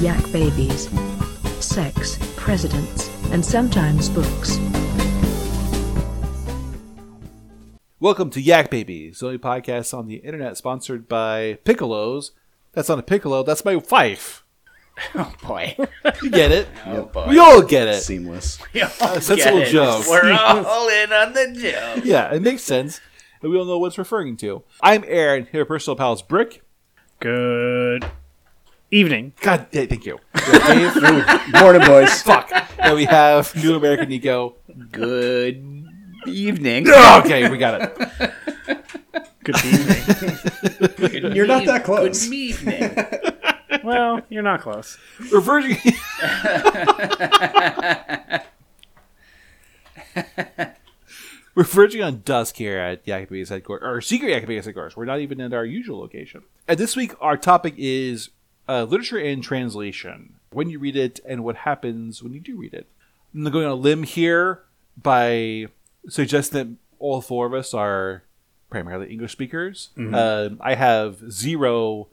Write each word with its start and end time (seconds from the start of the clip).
yak 0.00 0.22
babies. 0.32 0.88
Sex, 1.64 2.18
presidents, 2.36 3.08
and 3.30 3.44
sometimes 3.44 4.08
books. 4.08 4.58
Welcome 8.00 8.28
to 8.30 8.40
Yak 8.40 8.70
Babies, 8.70 9.20
the 9.20 9.26
only 9.26 9.38
podcast 9.38 9.96
on 9.96 10.06
the 10.06 10.16
internet 10.16 10.56
sponsored 10.58 11.08
by 11.08 11.58
Piccolos. 11.64 12.32
That's 12.72 12.88
not 12.88 12.98
a 12.98 13.02
piccolo, 13.02 13.42
that's 13.42 13.64
my 13.64 13.76
wife. 13.76 14.40
Oh 15.16 15.32
boy. 15.42 15.74
You 16.22 16.30
get 16.30 16.52
it? 16.52 16.68
Oh 16.86 17.06
boy. 17.06 17.26
We 17.28 17.38
all 17.40 17.62
get 17.62 17.88
it. 17.88 18.00
Seamless. 18.02 18.60
We 18.72 18.82
all 18.82 18.88
A 19.00 19.20
sensible 19.20 19.58
get 19.58 19.68
it. 19.68 19.72
joke. 19.72 20.06
We're 20.08 20.32
all 20.32 20.88
in 21.02 21.12
on 21.12 21.32
the 21.32 21.52
joke. 21.60 22.04
Yeah, 22.04 22.32
it 22.32 22.42
makes 22.42 22.62
sense. 22.62 23.00
And 23.42 23.50
we 23.50 23.58
all 23.58 23.64
know 23.64 23.76
what 23.78 23.88
it's 23.88 23.98
referring 23.98 24.36
to. 24.38 24.62
I'm 24.80 25.02
Aaron, 25.08 25.48
here, 25.50 25.64
personal 25.64 25.96
pals 25.96 26.22
Brick. 26.22 26.62
Good 27.18 28.08
evening. 28.94 29.32
God, 29.40 29.70
da- 29.70 29.86
thank 29.86 30.06
you. 30.06 30.18
Dave. 30.34 31.02
Morning, 31.60 31.86
boys. 31.86 32.22
Fuck. 32.22 32.50
And 32.78 32.94
we 32.94 33.04
have 33.04 33.54
New 33.56 33.76
American 33.76 34.08
Nico. 34.08 34.56
Good 34.92 35.84
evening. 36.26 36.88
Okay, 36.88 37.50
we 37.50 37.58
got 37.58 37.82
it. 37.82 37.96
Good 39.42 39.64
evening. 39.64 41.22
Good 41.22 41.36
You're 41.36 41.46
not 41.46 41.64
that 41.66 41.84
close. 41.84 42.24
Good 42.24 42.34
evening. 42.34 42.96
well, 43.84 44.20
you're 44.28 44.42
not 44.42 44.60
close. 44.60 44.96
We're 45.32 45.40
verging. 45.40 45.76
We're 51.56 51.62
verging 51.62 52.02
on 52.02 52.22
dusk 52.24 52.56
here 52.56 52.78
at 52.78 53.06
Yak 53.06 53.28
Babies 53.28 53.48
headquarters, 53.48 53.86
or 53.86 54.00
secret 54.00 54.30
Yak 54.30 54.46
Babies 54.46 54.64
headquarters. 54.64 54.96
We're 54.96 55.04
not 55.04 55.20
even 55.20 55.40
at 55.40 55.52
our 55.52 55.64
usual 55.64 56.00
location. 56.00 56.42
And 56.66 56.78
this 56.78 56.96
week, 56.96 57.12
our 57.20 57.36
topic 57.36 57.74
is 57.76 58.30
uh, 58.68 58.84
literature 58.84 59.18
and 59.18 59.42
translation. 59.42 60.34
When 60.50 60.70
you 60.70 60.78
read 60.78 60.96
it, 60.96 61.20
and 61.26 61.42
what 61.42 61.56
happens 61.56 62.22
when 62.22 62.32
you 62.32 62.40
do 62.40 62.56
read 62.56 62.74
it. 62.74 62.86
I'm 63.34 63.44
going 63.50 63.66
on 63.66 63.72
a 63.72 63.74
limb 63.74 64.04
here 64.04 64.62
by 64.96 65.66
suggesting 66.08 66.58
that 66.58 66.76
all 67.00 67.20
four 67.20 67.46
of 67.46 67.54
us 67.54 67.74
are 67.74 68.22
primarily 68.70 69.10
English 69.10 69.32
speakers. 69.32 69.90
Um, 70.14 70.58
I 70.60 70.74
have 70.74 71.30
zero 71.32 72.06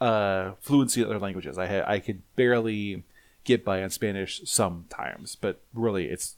uh, 0.00 0.52
fluency 0.60 1.02
in 1.02 1.06
other 1.06 1.18
languages. 1.18 1.58
I 1.58 1.66
ha- 1.66 1.84
I 1.86 1.98
could 1.98 2.22
barely 2.36 3.02
get 3.44 3.64
by 3.64 3.82
on 3.82 3.90
Spanish 3.90 4.40
sometimes, 4.44 5.36
but 5.36 5.60
really 5.74 6.06
it's 6.06 6.36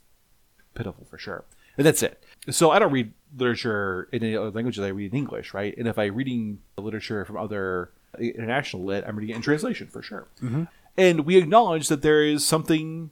pitiful 0.75 1.07
for 1.09 1.19
sure. 1.19 1.45
And 1.79 1.87
that's 1.87 2.03
it. 2.03 2.23
So 2.51 2.71
I 2.71 2.79
don't 2.79 2.93
read 2.93 3.13
literature 3.37 4.09
in 4.11 4.23
any 4.25 4.37
other 4.37 4.51
languages. 4.51 4.83
I 4.83 4.89
read 4.89 5.13
in 5.13 5.19
English, 5.19 5.55
right? 5.55 5.77
And 5.77 5.87
if 5.87 5.99
I'm 5.99 6.15
reading 6.15 6.59
literature 6.77 7.25
from 7.25 7.37
other 7.37 7.91
international 8.19 8.85
lit, 8.85 9.05
I'm 9.07 9.17
reading 9.17 9.35
it 9.35 9.37
in 9.37 9.43
translation 9.43 9.87
for 9.89 10.03
sure. 10.03 10.29
And 10.97 11.21
we 11.21 11.37
acknowledge 11.37 11.89
that 11.89 12.03
there 12.03 12.25
is 12.25 12.47
something 12.47 13.11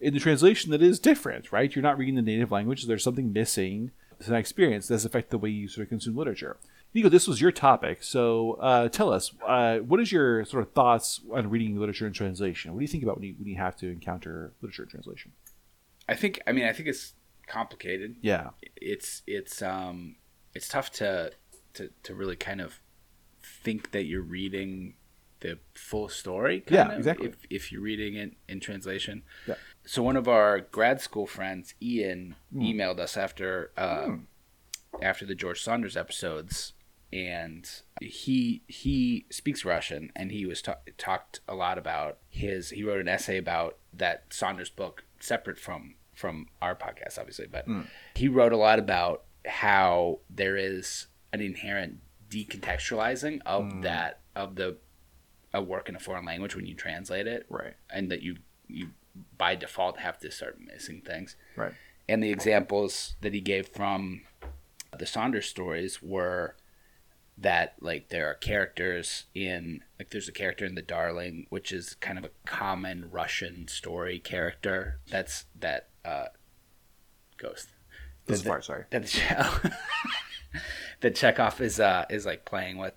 in 0.00 0.14
the 0.14 0.20
translation 0.20 0.70
that 0.70 0.80
is 0.82 0.98
different, 0.98 1.52
right? 1.52 1.74
You're 1.74 1.82
not 1.82 1.98
reading 1.98 2.14
the 2.14 2.22
native 2.22 2.50
language. 2.50 2.86
There's 2.86 3.04
something 3.04 3.32
missing. 3.32 3.90
It's 4.18 4.28
an 4.28 4.34
experience 4.34 4.88
that 4.88 4.94
does 4.94 5.04
affect 5.04 5.30
the 5.30 5.38
way 5.38 5.50
you 5.50 5.68
sort 5.68 5.84
of 5.84 5.88
consume 5.90 6.16
literature. 6.16 6.56
Nico, 6.92 7.08
this 7.08 7.28
was 7.28 7.40
your 7.40 7.52
topic, 7.52 8.02
so 8.02 8.54
uh, 8.54 8.88
tell 8.88 9.12
us 9.12 9.32
uh, 9.46 9.78
what 9.78 10.00
is 10.00 10.10
your 10.10 10.44
sort 10.44 10.62
of 10.64 10.72
thoughts 10.72 11.20
on 11.32 11.48
reading 11.48 11.78
literature 11.78 12.06
in 12.06 12.12
translation? 12.12 12.72
What 12.72 12.80
do 12.80 12.82
you 12.82 12.88
think 12.88 13.04
about 13.04 13.16
when 13.16 13.28
you 13.28 13.34
when 13.38 13.46
you 13.46 13.56
have 13.56 13.76
to 13.76 13.88
encounter 13.88 14.52
literature 14.60 14.82
in 14.82 14.88
translation? 14.88 15.32
I 16.08 16.16
think. 16.16 16.40
I 16.48 16.52
mean, 16.52 16.64
I 16.66 16.72
think 16.72 16.88
it's 16.88 17.12
complicated. 17.46 18.16
Yeah, 18.22 18.50
It's 18.74 19.22
it's 19.26 19.62
um 19.62 20.16
it's 20.52 20.66
tough 20.66 20.90
to 20.92 21.30
to 21.74 21.90
to 22.02 22.14
really 22.14 22.34
kind 22.36 22.60
of 22.60 22.80
think 23.62 23.90
that 23.92 24.04
you're 24.04 24.22
reading 24.22 24.94
the 25.40 25.58
full 25.74 26.08
story. 26.08 26.60
Kind 26.60 26.72
Yeah, 26.74 26.88
of, 26.92 26.98
exactly. 26.98 27.28
If 27.28 27.36
if 27.50 27.72
you're 27.72 27.80
reading 27.82 28.14
it 28.14 28.32
in 28.48 28.60
translation. 28.60 29.22
Yeah. 29.46 29.54
So 29.86 30.02
one 30.02 30.16
of 30.16 30.28
our 30.28 30.60
grad 30.60 31.00
school 31.00 31.26
friends, 31.26 31.74
Ian, 31.82 32.36
Hmm. 32.52 32.60
emailed 32.62 32.98
us 33.00 33.16
after 33.16 33.72
uh, 33.76 34.16
after 35.02 35.24
the 35.24 35.34
George 35.34 35.62
Saunders 35.62 35.96
episodes, 35.96 36.74
and 37.12 37.68
he 38.00 38.62
he 38.68 39.24
speaks 39.30 39.64
Russian, 39.64 40.12
and 40.14 40.30
he 40.30 40.44
was 40.46 40.60
ta- 40.62 40.78
talked 40.98 41.40
a 41.48 41.54
lot 41.54 41.78
about 41.78 42.18
his. 42.28 42.70
He 42.70 42.84
wrote 42.84 43.00
an 43.00 43.08
essay 43.08 43.38
about 43.38 43.78
that 43.94 44.24
Saunders 44.30 44.70
book, 44.70 45.04
separate 45.20 45.58
from 45.58 45.94
from 46.14 46.48
our 46.60 46.74
podcast, 46.76 47.18
obviously, 47.18 47.46
but 47.50 47.64
he 48.14 48.28
wrote 48.28 48.52
a 48.52 48.56
lot 48.58 48.78
about 48.78 49.24
how 49.46 50.18
there 50.28 50.56
is 50.56 51.06
an 51.32 51.40
inherent 51.40 52.00
decontextualizing 52.30 53.40
of 53.46 53.82
that 53.82 54.20
of 54.36 54.54
the 54.56 54.76
a 55.52 55.60
work 55.60 55.88
in 55.88 55.96
a 55.96 56.00
foreign 56.00 56.24
language 56.24 56.54
when 56.54 56.66
you 56.66 56.74
translate 56.74 57.26
it, 57.26 57.44
right, 57.48 57.74
and 57.92 58.10
that 58.10 58.22
you 58.22 58.36
you 58.68 58.90
by 59.36 59.54
default 59.56 59.98
have 59.98 60.18
to 60.20 60.30
start 60.30 60.58
missing 60.64 61.02
things. 61.04 61.34
right, 61.56 61.72
And 62.08 62.22
the 62.22 62.30
examples 62.30 63.16
that 63.20 63.34
he 63.34 63.40
gave 63.40 63.66
from 63.68 64.22
the 64.96 65.06
Saunders 65.06 65.46
stories 65.46 66.00
were 66.00 66.54
that 67.36 67.74
like 67.80 68.10
there 68.10 68.28
are 68.30 68.34
characters 68.34 69.24
in 69.34 69.82
like 69.98 70.10
there's 70.10 70.28
a 70.28 70.32
character 70.32 70.64
in 70.64 70.74
The 70.76 70.82
Darling 70.82 71.46
which 71.48 71.72
is 71.72 71.94
kind 71.94 72.18
of 72.18 72.24
a 72.24 72.30
common 72.46 73.08
Russian 73.10 73.66
story 73.66 74.18
character 74.20 75.00
that's 75.10 75.46
that 75.58 75.88
uh 76.04 76.26
ghost 77.38 77.68
The- 78.26 78.36
far. 78.36 78.62
Sorry. 78.62 78.84
that 78.90 79.02
the 79.02 79.72
that 81.00 81.14
Chekhov 81.14 81.60
is 81.60 81.80
uh 81.80 82.06
is 82.10 82.26
like 82.26 82.44
playing 82.44 82.78
with, 82.78 82.94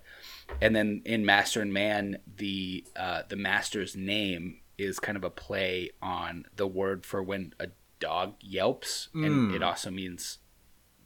and 0.60 0.74
then 0.74 1.02
in 1.04 1.24
Master 1.24 1.60
and 1.60 1.72
Man, 1.72 2.18
the 2.36 2.84
uh, 2.96 3.22
the 3.28 3.36
master's 3.36 3.96
name 3.96 4.60
is 4.76 4.98
kind 4.98 5.16
of 5.16 5.24
a 5.24 5.30
play 5.30 5.90
on 6.02 6.46
the 6.56 6.66
word 6.66 7.06
for 7.06 7.22
when 7.22 7.54
a 7.60 7.68
dog 8.00 8.34
yelps, 8.40 9.08
and 9.14 9.54
it 9.54 9.62
also 9.62 9.90
means 9.90 10.38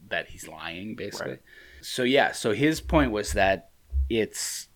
that 0.09 0.29
he's 0.29 0.47
lying, 0.47 0.95
basically. 0.95 1.33
Right. 1.33 1.41
So 1.81 2.03
yeah, 2.03 2.31
so 2.31 2.53
his 2.53 2.81
point 2.81 3.11
was 3.11 3.33
that 3.33 3.69
it's 4.09 4.67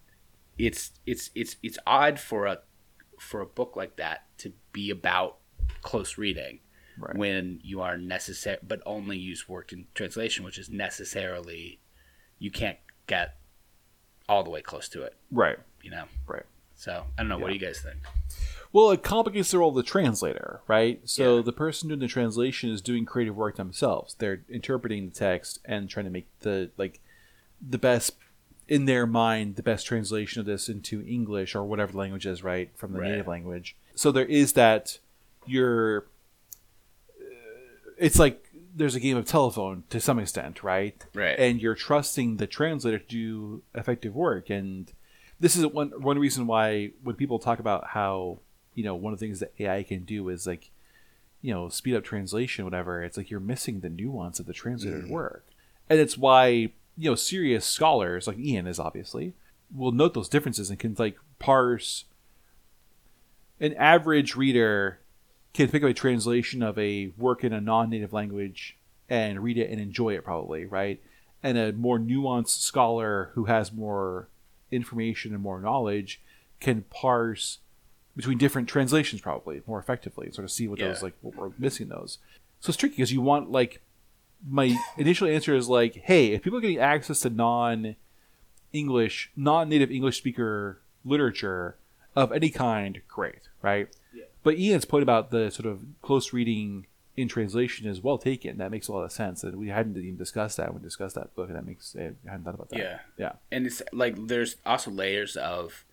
it's 0.57 0.91
it's 1.05 1.31
it's 1.35 1.57
it's 1.63 1.77
odd 1.85 2.19
for 2.19 2.45
a 2.45 2.59
for 3.19 3.41
a 3.41 3.45
book 3.45 3.75
like 3.75 3.95
that 3.97 4.25
to 4.37 4.53
be 4.71 4.89
about 4.89 5.37
close 5.81 6.17
reading 6.17 6.59
Right. 6.97 7.15
when 7.15 7.59
you 7.63 7.81
are 7.81 7.97
necessary 7.97 8.57
but 8.67 8.81
only 8.85 9.17
use 9.17 9.47
work 9.49 9.71
in 9.73 9.87
translation 9.95 10.43
which 10.45 10.57
is 10.57 10.69
necessarily 10.69 11.79
you 12.39 12.51
can't 12.51 12.77
get 13.07 13.37
all 14.29 14.43
the 14.43 14.49
way 14.49 14.61
close 14.61 14.87
to 14.89 15.03
it 15.03 15.15
Right, 15.31 15.57
you 15.81 15.91
know 15.91 16.05
right. 16.27 16.43
so 16.75 17.03
i 17.17 17.21
don't 17.21 17.29
know 17.29 17.37
what 17.37 17.47
do 17.47 17.53
you 17.53 17.59
guys 17.59 17.79
think 17.79 17.97
Well, 18.71 18.89
it 18.89 19.03
complicates 19.03 19.51
the 19.51 19.59
role 19.59 19.69
of 19.69 19.75
the 19.75 19.83
translator, 19.83 20.61
right? 20.67 20.99
So 21.07 21.35
Yeah. 21.37 21.41
the 21.43 21.53
person 21.53 21.89
doing 21.89 21.99
the 21.99 22.07
translation 22.07 22.71
is 22.71 22.81
doing 22.81 23.05
creative 23.05 23.35
work 23.37 23.55
themselves. 23.55 24.15
They're 24.17 24.41
interpreting 24.49 25.05
the 25.09 25.13
text 25.13 25.59
and 25.63 25.87
trying 25.87 26.05
to 26.05 26.09
make 26.11 26.25
the 26.39 26.71
like 26.75 26.99
the 27.61 27.77
best 27.77 28.15
in 28.67 28.85
their 28.85 29.05
mind 29.05 29.57
the 29.57 29.61
best 29.61 29.85
translation 29.85 30.39
of 30.39 30.47
this 30.47 30.69
into 30.69 31.03
English 31.05 31.53
or 31.53 31.63
whatever 31.65 31.93
language 31.95 32.25
is, 32.25 32.43
right, 32.43 32.71
from 32.75 32.93
the 32.93 32.99
Right. 32.99 33.11
native 33.11 33.27
language. 33.27 33.75
So 33.93 34.11
there 34.11 34.25
is 34.25 34.53
that 34.53 34.97
you're 35.45 36.07
it's 38.03 38.19
like 38.19 38.49
there's 38.75 38.95
a 38.95 38.99
game 38.99 39.15
of 39.15 39.25
telephone 39.25 39.83
to 39.89 40.01
some 40.01 40.19
extent, 40.19 40.61
right? 40.61 41.01
Right. 41.13 41.39
And 41.39 41.61
you're 41.61 41.73
trusting 41.73 42.37
the 42.37 42.47
translator 42.47 42.99
to 42.99 43.05
do 43.05 43.63
effective 43.73 44.13
work. 44.13 44.49
And 44.49 44.91
this 45.39 45.55
is 45.55 45.65
one 45.65 45.89
one 46.01 46.19
reason 46.19 46.45
why 46.45 46.91
when 47.01 47.15
people 47.15 47.39
talk 47.39 47.59
about 47.59 47.87
how 47.87 48.39
you 48.75 48.83
know 48.83 48.93
one 48.93 49.13
of 49.13 49.19
the 49.19 49.25
things 49.25 49.39
that 49.39 49.53
AI 49.57 49.83
can 49.83 50.03
do 50.03 50.27
is 50.27 50.45
like 50.45 50.69
you 51.41 51.53
know 51.53 51.69
speed 51.69 51.95
up 51.95 52.03
translation, 52.03 52.65
whatever. 52.65 53.01
It's 53.01 53.15
like 53.15 53.31
you're 53.31 53.39
missing 53.39 53.79
the 53.79 53.89
nuance 53.89 54.37
of 54.37 54.47
the 54.47 54.53
translated 54.53 55.05
mm. 55.05 55.09
work, 55.09 55.45
and 55.89 55.97
it's 55.97 56.17
why 56.17 56.49
you 56.49 57.09
know 57.09 57.15
serious 57.15 57.65
scholars 57.65 58.27
like 58.27 58.37
Ian 58.37 58.67
is 58.67 58.79
obviously 58.79 59.33
will 59.73 59.91
note 59.93 60.13
those 60.13 60.29
differences 60.29 60.69
and 60.69 60.77
can 60.77 60.95
like 60.99 61.17
parse 61.39 62.03
an 63.59 63.73
average 63.75 64.35
reader 64.35 64.99
can 65.53 65.69
pick 65.69 65.83
up 65.83 65.89
a 65.89 65.93
translation 65.93 66.63
of 66.63 66.77
a 66.79 67.11
work 67.17 67.43
in 67.43 67.53
a 67.53 67.61
non-native 67.61 68.11
language 68.13 68.75
and 69.09 69.43
read 69.43 69.57
it 69.57 69.69
and 69.69 69.79
enjoy 69.79 70.13
it 70.15 70.23
probably 70.23 70.65
right? 70.65 71.01
And 71.41 71.57
a 71.57 71.73
more 71.73 71.99
nuanced 71.99 72.61
scholar 72.61 73.31
who 73.33 73.45
has 73.45 73.71
more 73.71 74.27
information 74.71 75.33
and 75.33 75.41
more 75.43 75.59
knowledge 75.59 76.21
can 76.59 76.83
parse 76.89 77.59
between 78.15 78.37
different 78.37 78.67
translations 78.69 79.21
probably 79.21 79.61
more 79.67 79.79
effectively 79.79 80.25
and 80.27 80.35
sort 80.35 80.45
of 80.45 80.51
see 80.51 80.67
what 80.67 80.79
Yeah. 80.79 80.87
those 80.89 81.03
like 81.03 81.13
what 81.21 81.35
we're 81.35 81.51
missing 81.59 81.89
those. 81.89 82.17
So 82.61 82.69
it's 82.69 82.77
tricky 82.77 82.95
because 82.95 83.11
you 83.11 83.21
want 83.21 83.51
like 83.51 83.81
my 84.47 84.75
initial 84.97 85.27
answer 85.27 85.55
is 85.55 85.69
like 85.69 85.95
hey 85.95 86.33
if 86.33 86.41
people 86.43 86.57
are 86.57 86.61
getting 86.61 86.79
access 86.79 87.21
to 87.21 87.29
non 87.29 87.95
english 88.73 89.31
non-native 89.35 89.89
english 89.91 90.17
speaker 90.17 90.79
literature 91.05 91.75
of 92.15 92.31
any 92.31 92.49
kind 92.49 93.01
great 93.07 93.47
right 93.61 93.87
but 94.43 94.57
Ian's 94.57 94.85
point 94.85 95.03
about 95.03 95.31
the 95.31 95.49
sort 95.49 95.65
of 95.65 95.85
close 96.01 96.33
reading 96.33 96.87
in 97.15 97.27
translation 97.27 97.87
is 97.87 98.01
well 98.01 98.17
taken. 98.17 98.57
That 98.57 98.71
makes 98.71 98.87
a 98.87 98.91
lot 98.91 99.03
of 99.03 99.11
sense, 99.11 99.43
and 99.43 99.57
we 99.57 99.69
hadn't 99.69 99.97
even 99.97 100.17
discussed 100.17 100.57
that 100.57 100.73
when 100.73 100.81
we 100.81 100.85
discussed 100.85 101.15
that 101.15 101.35
book, 101.35 101.47
and 101.47 101.55
that 101.55 101.65
makes 101.65 101.95
I 101.97 102.13
hadn't 102.25 102.43
thought 102.43 102.55
about 102.55 102.69
that. 102.69 102.79
Yeah. 102.79 102.99
yeah, 103.17 103.31
and 103.51 103.65
it's 103.65 103.81
like 103.91 104.27
there's 104.27 104.57
also 104.65 104.91
layers 104.91 105.35
of 105.35 105.85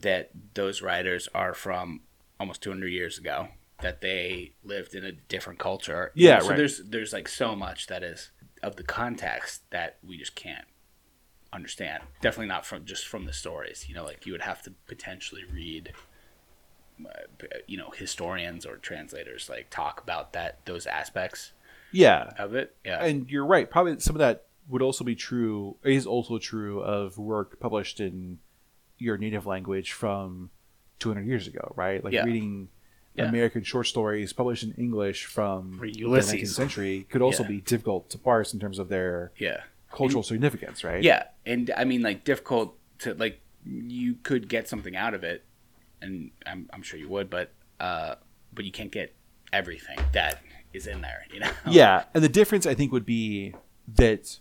that 0.00 0.30
those 0.54 0.82
writers 0.82 1.28
are 1.34 1.54
from 1.54 2.00
almost 2.38 2.62
200 2.62 2.88
years 2.88 3.18
ago 3.18 3.48
that 3.80 4.00
they 4.00 4.52
lived 4.64 4.94
in 4.94 5.04
a 5.04 5.12
different 5.12 5.58
culture 5.58 6.12
Yeah, 6.14 6.40
so 6.40 6.48
right. 6.48 6.56
there's 6.56 6.78
there's 6.84 7.12
like 7.12 7.28
so 7.28 7.54
much 7.56 7.86
that 7.86 8.02
is 8.02 8.30
of 8.62 8.76
the 8.76 8.82
context 8.82 9.62
that 9.70 9.98
we 10.06 10.16
just 10.18 10.34
can't 10.34 10.66
understand 11.52 12.02
definitely 12.20 12.48
not 12.48 12.66
from 12.66 12.84
just 12.84 13.06
from 13.06 13.24
the 13.24 13.32
stories 13.32 13.86
you 13.88 13.94
know 13.94 14.04
like 14.04 14.26
you 14.26 14.32
would 14.32 14.42
have 14.42 14.62
to 14.62 14.72
potentially 14.86 15.42
read 15.50 15.92
you 17.66 17.76
know 17.76 17.90
historians 17.90 18.66
or 18.66 18.76
translators 18.76 19.48
like 19.48 19.68
talk 19.70 20.00
about 20.02 20.32
that 20.32 20.58
those 20.66 20.86
aspects 20.86 21.52
Yeah, 21.92 22.32
of 22.38 22.54
it 22.54 22.74
yeah 22.84 23.04
and 23.04 23.30
you're 23.30 23.46
right. 23.46 23.70
Probably 23.70 23.98
some 24.00 24.16
of 24.16 24.20
that 24.20 24.44
would 24.68 24.82
also 24.82 25.04
be 25.04 25.14
true. 25.14 25.76
Is 25.84 26.06
also 26.06 26.38
true 26.38 26.80
of 26.82 27.16
work 27.18 27.58
published 27.60 28.00
in 28.00 28.38
your 28.98 29.16
native 29.16 29.46
language 29.46 29.92
from 29.92 30.50
200 30.98 31.24
years 31.26 31.46
ago, 31.46 31.72
right? 31.76 32.02
Like 32.04 32.12
Yeah. 32.12 32.24
reading 32.24 32.68
Yeah. 33.14 33.24
American 33.28 33.62
short 33.62 33.86
stories 33.86 34.32
published 34.32 34.62
in 34.64 34.72
English 34.72 35.24
from 35.24 35.78
Or 35.80 35.86
the 35.86 35.98
Ulysses. 35.98 36.32
19th 36.34 36.54
century 36.54 37.06
could 37.08 37.22
also 37.22 37.42
Yeah. 37.42 37.48
be 37.48 37.60
difficult 37.60 38.10
to 38.10 38.18
parse 38.18 38.52
in 38.52 38.60
terms 38.60 38.78
of 38.78 38.88
their 38.88 39.32
yeah 39.38 39.62
cultural 39.90 40.22
significance, 40.22 40.84
right? 40.84 41.02
Yeah, 41.02 41.24
and 41.46 41.70
I 41.76 41.84
mean, 41.84 42.02
like 42.02 42.24
difficult 42.24 42.76
to 43.00 43.14
like. 43.14 43.40
You 43.64 44.14
could 44.22 44.48
get 44.48 44.68
something 44.68 44.96
out 44.96 45.14
of 45.14 45.24
it, 45.24 45.44
and 46.00 46.30
I'm, 46.46 46.68
I'm 46.72 46.82
sure 46.82 46.98
you 46.98 47.08
would, 47.08 47.30
but 47.30 47.52
uh, 47.80 48.16
but 48.52 48.64
you 48.64 48.72
can't 48.72 48.90
get 48.92 49.14
everything 49.52 49.98
that 50.12 50.40
is 50.72 50.86
in 50.86 51.00
there. 51.00 51.24
You 51.32 51.40
know. 51.40 51.50
Yeah, 51.68 52.04
and 52.14 52.22
the 52.22 52.28
difference 52.28 52.66
I 52.66 52.74
think 52.74 52.92
would 52.92 53.06
be 53.06 53.54
that 53.96 54.38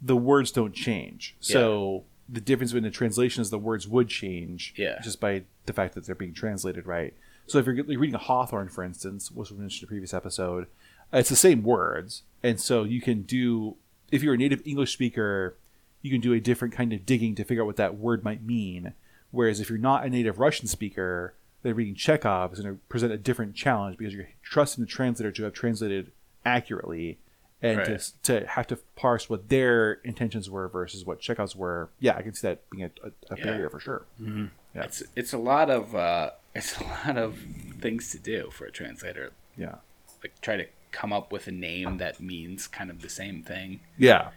the 0.00 0.16
words 0.16 0.50
don't 0.50 0.74
change. 0.74 1.36
So 1.40 2.04
the 2.28 2.40
difference 2.40 2.72
between 2.72 2.84
the 2.84 2.90
translation 2.90 3.42
is 3.42 3.50
the 3.50 3.58
words 3.58 3.86
would 3.86 4.08
change. 4.08 4.74
Yeah. 4.76 5.00
Just 5.02 5.20
by 5.20 5.44
the 5.66 5.72
fact 5.72 5.94
that 5.94 6.06
they're 6.06 6.14
being 6.14 6.34
translated 6.34 6.86
right. 6.86 7.14
So 7.46 7.58
if 7.58 7.66
you're 7.66 7.74
you're 7.74 8.00
reading 8.00 8.14
a 8.14 8.18
Hawthorne, 8.18 8.68
for 8.68 8.82
instance, 8.82 9.30
which 9.30 9.50
was 9.50 9.58
mentioned 9.58 9.82
in 9.82 9.86
a 9.86 9.88
previous 9.88 10.14
episode, 10.14 10.66
it's 11.12 11.28
the 11.28 11.36
same 11.36 11.62
words, 11.62 12.22
and 12.42 12.60
so 12.60 12.84
you 12.84 13.00
can 13.00 13.22
do 13.22 13.76
if 14.10 14.22
you're 14.22 14.34
a 14.34 14.38
native 14.38 14.62
English 14.64 14.92
speaker, 14.92 15.56
you 16.02 16.10
can 16.10 16.20
do 16.20 16.32
a 16.32 16.40
different 16.40 16.74
kind 16.74 16.92
of 16.92 17.04
digging 17.04 17.34
to 17.34 17.44
figure 17.44 17.62
out 17.62 17.66
what 17.66 17.76
that 17.76 17.96
word 17.96 18.24
might 18.24 18.42
mean. 18.42 18.94
Whereas 19.34 19.60
if 19.60 19.68
you're 19.68 19.78
not 19.78 20.04
a 20.06 20.10
native 20.10 20.38
Russian 20.38 20.66
speaker, 20.66 21.34
then 21.62 21.74
reading 21.74 21.94
Chekhov 21.94 22.52
is 22.52 22.60
going 22.60 22.74
to 22.74 22.80
present 22.88 23.12
a 23.12 23.16
different 23.18 23.54
challenge 23.54 23.98
because 23.98 24.14
you're 24.14 24.28
trusting 24.42 24.84
the 24.84 24.88
translator 24.90 25.32
to 25.32 25.42
have 25.44 25.52
translated 25.52 26.12
accurately 26.44 27.18
and 27.62 27.78
Right. 27.78 27.98
to, 27.98 28.40
to 28.40 28.46
have 28.46 28.66
to 28.66 28.76
parse 28.96 29.30
what 29.30 29.48
their 29.48 29.94
intentions 30.04 30.50
were 30.50 30.68
versus 30.68 31.04
what 31.06 31.20
Chekhov's 31.20 31.56
were. 31.56 31.88
Yeah, 31.98 32.16
I 32.16 32.22
can 32.22 32.34
see 32.34 32.48
that 32.48 32.68
being 32.70 32.84
a, 32.84 32.90
a, 33.06 33.34
a 33.34 33.38
Yeah. 33.38 33.44
barrier 33.44 33.70
for 33.70 33.80
sure. 33.80 34.04
Yeah. 34.20 34.48
It's 34.74 35.02
it's 35.16 35.32
a 35.32 35.38
lot 35.38 35.70
of 35.70 35.94
uh, 35.94 36.30
it's 36.54 36.78
a 36.78 36.84
lot 36.84 37.16
of 37.16 37.38
things 37.80 38.10
to 38.12 38.18
do 38.18 38.50
for 38.50 38.66
a 38.66 38.70
translator. 38.70 39.32
Yeah. 39.56 39.76
Like 40.22 40.38
try 40.42 40.56
to 40.56 40.66
come 40.90 41.12
up 41.12 41.32
with 41.32 41.46
a 41.48 41.52
name 41.52 41.96
that 41.98 42.20
means 42.20 42.66
kind 42.66 42.90
of 42.90 43.00
the 43.00 43.08
same 43.08 43.42
thing. 43.42 43.80
Yeah. 43.96 44.28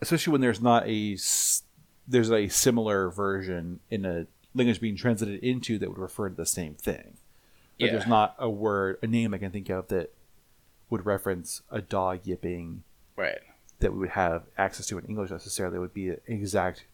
Especially 0.00 0.30
when 0.32 0.40
there's 0.40 0.60
not 0.62 0.86
a 0.88 1.16
there's 2.06 2.30
a 2.30 2.48
similar 2.48 3.10
version 3.10 3.80
in 3.90 4.04
a 4.06 4.26
language 4.54 4.80
being 4.80 4.96
translated 4.96 5.42
into 5.42 5.78
that 5.78 5.88
would 5.88 5.98
refer 5.98 6.28
to 6.28 6.34
the 6.34 6.46
same 6.46 6.74
thing. 6.74 7.16
Like 7.78 7.86
Yeah. 7.86 7.92
there's 7.92 8.06
not 8.06 8.34
a 8.38 8.48
word, 8.50 8.98
a 9.02 9.06
name 9.06 9.32
I 9.34 9.38
can 9.38 9.50
think 9.52 9.68
of 9.70 9.88
that 9.88 10.12
would 10.90 11.04
reference 11.06 11.62
a 11.70 11.80
dog 11.80 12.20
yipping 12.24 12.82
Right. 13.16 13.38
that 13.80 13.92
we 13.92 13.98
would 14.00 14.10
have 14.10 14.44
access 14.56 14.86
to 14.86 14.98
in 14.98 15.04
English 15.06 15.30
necessarily. 15.30 15.76
It 15.76 15.80
would 15.80 15.94
be 15.94 16.08
an 16.08 16.20
exact 16.26 16.86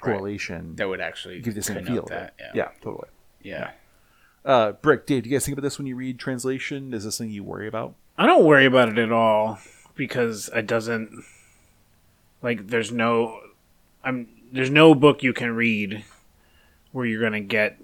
correlation. 0.00 0.76
That 0.76 0.88
would 0.88 1.00
actually 1.00 1.40
give 1.40 1.54
the 1.54 1.62
same 1.62 1.84
feel. 1.84 2.04
That. 2.06 2.34
it. 2.38 2.44
Yeah. 2.44 2.50
yeah, 2.54 2.68
totally. 2.80 3.08
Yeah. 3.42 3.70
Uh, 4.44 4.72
Brick, 4.72 5.06
Dave, 5.06 5.24
do 5.24 5.28
you 5.30 5.36
guys 5.36 5.44
think 5.44 5.54
about 5.58 5.62
this 5.66 5.78
when 5.78 5.86
you 5.86 5.96
read 5.96 6.18
translation? 6.18 6.94
Is 6.94 7.04
this 7.04 7.16
something 7.16 7.32
you 7.32 7.44
worry 7.44 7.68
about? 7.68 7.94
I 8.16 8.26
don't 8.26 8.44
worry 8.44 8.64
about 8.66 8.88
it 8.88 8.98
at 8.98 9.12
all 9.12 9.58
because 9.94 10.48
it 10.54 10.66
doesn't 10.66 11.24
like 12.42 12.68
there's 12.68 12.90
no 12.92 13.40
I'm 14.02 14.28
there's 14.52 14.70
no 14.70 14.94
book 14.94 15.22
you 15.22 15.32
can 15.32 15.54
read 15.54 16.04
where 16.92 17.06
you're 17.06 17.20
going 17.20 17.32
to 17.32 17.40
get 17.40 17.78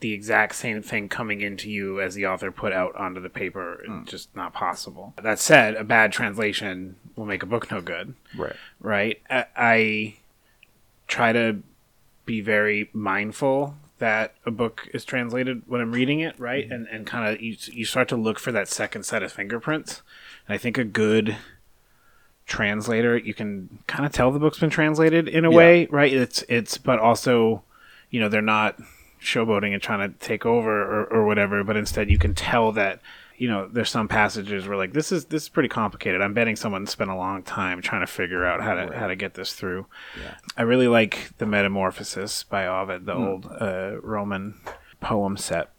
the 0.00 0.12
exact 0.12 0.54
same 0.54 0.82
thing 0.82 1.08
coming 1.08 1.40
into 1.40 1.70
you 1.70 2.00
as 2.00 2.14
the 2.14 2.26
author 2.26 2.50
put 2.50 2.72
out 2.72 2.94
onto 2.94 3.20
the 3.20 3.30
paper. 3.30 3.80
It's 3.80 3.88
hmm. 3.88 4.04
just 4.04 4.36
not 4.36 4.52
possible. 4.52 5.14
That 5.22 5.38
said, 5.38 5.74
a 5.76 5.84
bad 5.84 6.12
translation 6.12 6.96
will 7.16 7.24
make 7.26 7.42
a 7.42 7.46
book 7.46 7.70
no 7.70 7.80
good 7.80 8.14
Right. 8.36 8.56
right? 8.80 9.22
I, 9.30 9.46
I 9.56 10.16
try 11.06 11.32
to 11.32 11.62
be 12.26 12.40
very 12.40 12.90
mindful 12.92 13.76
that 13.98 14.34
a 14.44 14.50
book 14.50 14.88
is 14.92 15.04
translated 15.04 15.62
when 15.66 15.80
I'm 15.80 15.92
reading 15.92 16.20
it, 16.20 16.38
right? 16.38 16.66
Hmm. 16.66 16.72
And 16.72 16.88
and 16.88 17.06
kind 17.06 17.32
of 17.34 17.40
you, 17.40 17.56
you 17.72 17.84
start 17.84 18.08
to 18.08 18.16
look 18.16 18.38
for 18.38 18.52
that 18.52 18.68
second 18.68 19.04
set 19.04 19.22
of 19.22 19.32
fingerprints. 19.32 20.02
And 20.46 20.54
I 20.54 20.58
think 20.58 20.76
a 20.76 20.84
good 20.84 21.36
translator, 22.46 23.16
you 23.16 23.34
can 23.34 23.78
kind 23.86 24.04
of 24.04 24.12
tell 24.12 24.30
the 24.30 24.38
book's 24.38 24.58
been 24.58 24.70
translated 24.70 25.28
in 25.28 25.44
a 25.44 25.50
Yeah. 25.50 25.56
way, 25.56 25.86
right? 25.90 26.12
It's 26.12 26.42
it's 26.48 26.78
but 26.78 26.98
also, 26.98 27.62
you 28.10 28.20
know, 28.20 28.28
they're 28.28 28.42
not 28.42 28.78
showboating 29.20 29.72
and 29.72 29.82
trying 29.82 30.12
to 30.12 30.18
take 30.18 30.44
over 30.44 30.82
or, 30.82 31.04
or 31.06 31.26
whatever, 31.26 31.64
but 31.64 31.76
instead 31.76 32.10
you 32.10 32.18
can 32.18 32.34
tell 32.34 32.72
that 32.72 33.00
you 33.36 33.48
know 33.48 33.66
there's 33.66 33.90
some 33.90 34.06
passages 34.06 34.68
where 34.68 34.76
like 34.76 34.92
this 34.92 35.10
is 35.10 35.24
this 35.26 35.44
is 35.44 35.48
pretty 35.48 35.68
complicated. 35.68 36.20
I'm 36.20 36.34
betting 36.34 36.54
someone 36.56 36.86
spent 36.86 37.10
a 37.10 37.16
long 37.16 37.42
time 37.42 37.80
trying 37.82 38.02
to 38.02 38.06
figure 38.06 38.44
out 38.46 38.60
how 38.60 38.74
to 38.74 38.96
how 38.96 39.06
to 39.08 39.16
get 39.16 39.34
this 39.34 39.54
through. 39.54 39.86
I 40.56 40.62
really 40.62 40.86
like 40.88 41.30
the 41.38 41.46
Metamorphosis 41.46 42.44
by 42.44 42.66
Ovid, 42.66 43.06
the 43.06 43.14
old 43.14 43.46
uh, 43.46 43.96
Roman 44.02 44.54
poem 45.00 45.36
set. 45.36 45.70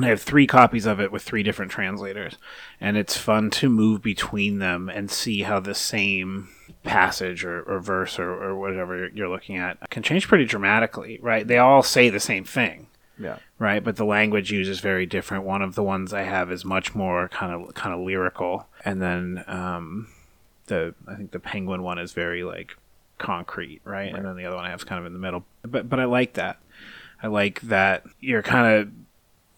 And 0.00 0.06
I 0.06 0.10
have 0.10 0.22
three 0.22 0.46
copies 0.46 0.86
of 0.86 0.98
it 1.00 1.12
with 1.12 1.22
three 1.22 1.42
different 1.42 1.70
translators. 1.70 2.36
And 2.80 2.96
it's 2.96 3.16
fun 3.16 3.50
to 3.52 3.68
move 3.68 4.02
between 4.02 4.58
them 4.58 4.88
and 4.88 5.10
see 5.10 5.42
how 5.42 5.60
the 5.60 5.74
same 5.74 6.48
passage 6.84 7.44
or, 7.44 7.60
or 7.62 7.80
verse 7.80 8.18
or, 8.18 8.30
or 8.30 8.58
whatever 8.58 9.08
you're 9.08 9.28
looking 9.28 9.56
at 9.58 9.78
can 9.90 10.02
change 10.02 10.26
pretty 10.26 10.46
dramatically, 10.46 11.18
right? 11.20 11.46
They 11.46 11.58
all 11.58 11.82
say 11.82 12.08
the 12.08 12.18
same 12.20 12.44
thing 12.44 12.86
Yeah. 13.18 13.36
right? 13.58 13.84
But 13.84 13.96
the 13.96 14.06
language 14.06 14.50
used 14.50 14.70
is 14.70 14.80
very 14.80 15.04
different. 15.04 15.44
One 15.44 15.60
of 15.60 15.74
the 15.74 15.82
ones 15.82 16.14
I 16.14 16.22
have 16.22 16.50
is 16.50 16.64
much 16.64 16.94
more 16.94 17.28
kind 17.28 17.52
of 17.52 17.74
kind 17.74 17.94
of 17.94 18.00
lyrical, 18.00 18.66
and 18.84 19.02
then 19.02 19.44
um, 19.46 20.08
the 20.68 20.94
I 21.06 21.16
think 21.16 21.32
the 21.32 21.40
penguin 21.40 21.82
one 21.82 21.98
is 21.98 22.12
very 22.14 22.42
like 22.44 22.74
concrete, 23.18 23.82
right? 23.84 24.14
And 24.14 24.24
then 24.24 24.36
the 24.36 24.46
other 24.46 24.56
one 24.56 24.64
I 24.64 24.70
have 24.70 24.80
is 24.80 24.84
kind 24.84 25.00
of 25.00 25.04
in 25.06 25.12
the 25.12 25.18
middle. 25.18 25.44
But 25.62 25.90
but 25.90 26.00
I 26.00 26.04
like 26.06 26.32
that. 26.34 26.58
I 27.22 27.26
like 27.26 27.60
that 27.62 28.04
you're 28.20 28.42
kind 28.42 28.74
of 28.76 28.88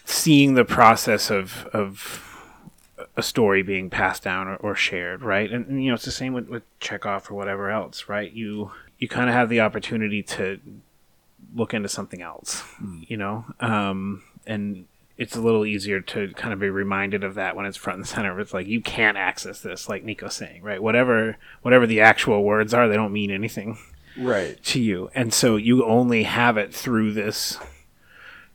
seeing 0.05 0.55
the 0.55 0.65
process 0.65 1.31
of 1.31 1.67
of 1.73 2.29
a 3.17 3.23
story 3.23 3.63
being 3.63 3.91
passed 3.91 4.23
down 4.23 4.49
or, 4.49 4.57
or 4.57 4.75
shared, 4.75 5.23
right? 5.23 5.51
And, 5.53 5.67
and, 5.67 5.83
you 5.85 5.91
know, 5.91 5.95
it's 5.97 6.05
the 6.07 6.11
same 6.11 6.33
with, 6.33 6.49
with 6.49 6.63
Chekhov 6.81 7.31
or 7.31 7.35
whatever 7.35 7.71
else, 7.71 8.09
right? 8.09 8.33
You 8.33 8.71
you 8.99 9.09
kind 9.09 9.29
of 9.29 9.35
have 9.35 9.49
the 9.49 9.61
opportunity 9.61 10.23
to 10.23 10.61
look 11.55 11.75
into 11.75 11.89
something 11.89 12.23
else, 12.23 12.63
you 13.07 13.17
know, 13.17 13.45
um, 13.61 14.23
and 14.47 14.87
it's 15.19 15.37
a 15.37 15.41
little 15.41 15.67
easier 15.67 16.01
to 16.01 16.33
kind 16.35 16.55
of 16.55 16.61
be 16.61 16.71
reminded 16.71 17.23
of 17.23 17.35
that 17.35 17.55
when 17.55 17.67
it's 17.67 17.77
front 17.77 17.99
and 17.99 18.07
center. 18.07 18.41
It's 18.41 18.55
like 18.55 18.67
you 18.67 18.81
can't 18.81 19.19
access 19.19 19.61
this, 19.61 19.89
like 19.89 20.05
Nico's 20.05 20.35
saying, 20.35 20.63
right? 20.63 20.83
Whatever 20.83 21.37
whatever 21.63 21.87
the 21.87 22.01
actual 22.01 22.43
words 22.43 22.73
are, 22.73 22.89
they 22.89 22.95
don't 22.97 23.13
mean 23.13 23.31
anything 23.31 23.77
Right. 24.17 24.63
to 24.65 24.81
you, 24.81 25.11
and 25.15 25.35
so 25.35 25.57
you 25.57 25.85
only 25.85 26.23
have 26.23 26.57
it 26.57 26.73
through 26.75 27.13
this 27.13 27.59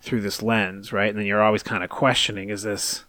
through 0.08 0.22
this 0.22 0.42
lens, 0.42 0.94
right? 0.94 1.10
And 1.10 1.20
then 1.20 1.26
you're 1.26 1.44
always 1.44 1.64
kind 1.64 1.84
of 1.84 1.90
questioning: 1.90 2.50
Is 2.50 2.64
this 2.64 3.04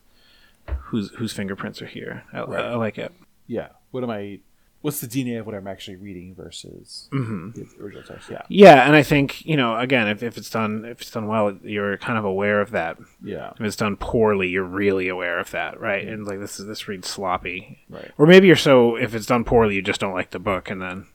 whose 0.77 1.11
whose 1.13 1.33
fingerprints 1.33 1.81
are 1.81 1.87
here? 1.87 2.25
I, 2.33 2.41
I 2.41 2.75
like 2.75 2.99
it. 2.99 3.13
Yeah. 3.47 3.69
What 3.91 4.03
am 4.03 4.11
I? 4.11 4.41
What's 4.81 5.01
the 5.01 5.09
DNA 5.09 5.41
of 5.41 5.47
what 5.47 5.57
I'm 5.57 5.67
actually 5.67 5.97
reading 5.97 6.37
versus 6.37 7.09
mm-hmm. 7.13 7.51
the 7.51 7.67
original 7.83 8.05
text? 8.05 8.31
Yeah. 8.31 8.43
Yeah, 8.49 8.87
and 8.87 8.95
I 8.95 9.03
think 9.03 9.45
you 9.45 9.57
know, 9.57 9.77
again, 9.77 10.07
if, 10.07 10.23
if 10.23 10.39
it's 10.39 10.51
done 10.51 10.85
if 10.85 11.01
it's 11.01 11.11
done 11.11 11.27
well, 11.27 11.57
you're 11.63 11.97
kind 11.99 12.19
of 12.19 12.25
aware 12.25 12.61
of 12.61 12.71
that. 12.73 12.99
Yeah. 13.23 13.51
If 13.59 13.61
it's 13.61 13.77
done 13.77 13.97
poorly, 13.97 14.49
you're 14.49 14.63
really 14.63 15.09
aware 15.09 15.39
of 15.39 15.51
that, 15.51 15.81
right? 15.81 16.05
Mm-hmm. 16.05 16.15
And 16.15 16.27
like 16.27 16.41
this 16.41 16.61
is 16.61 16.67
this 16.67 16.87
reads 16.87 17.09
sloppy, 17.09 17.81
Right. 17.89 18.13
or 18.19 18.27
maybe 18.27 18.47
you're 18.47 18.57
so 18.57 18.97
if 18.97 19.15
it's 19.15 19.27
done 19.27 19.45
poorly, 19.45 19.75
you 19.75 19.83
just 19.83 20.01
don't 20.01 20.15
like 20.15 20.31
the 20.31 20.39
book, 20.39 20.71
and 20.71 20.81
then 20.81 21.07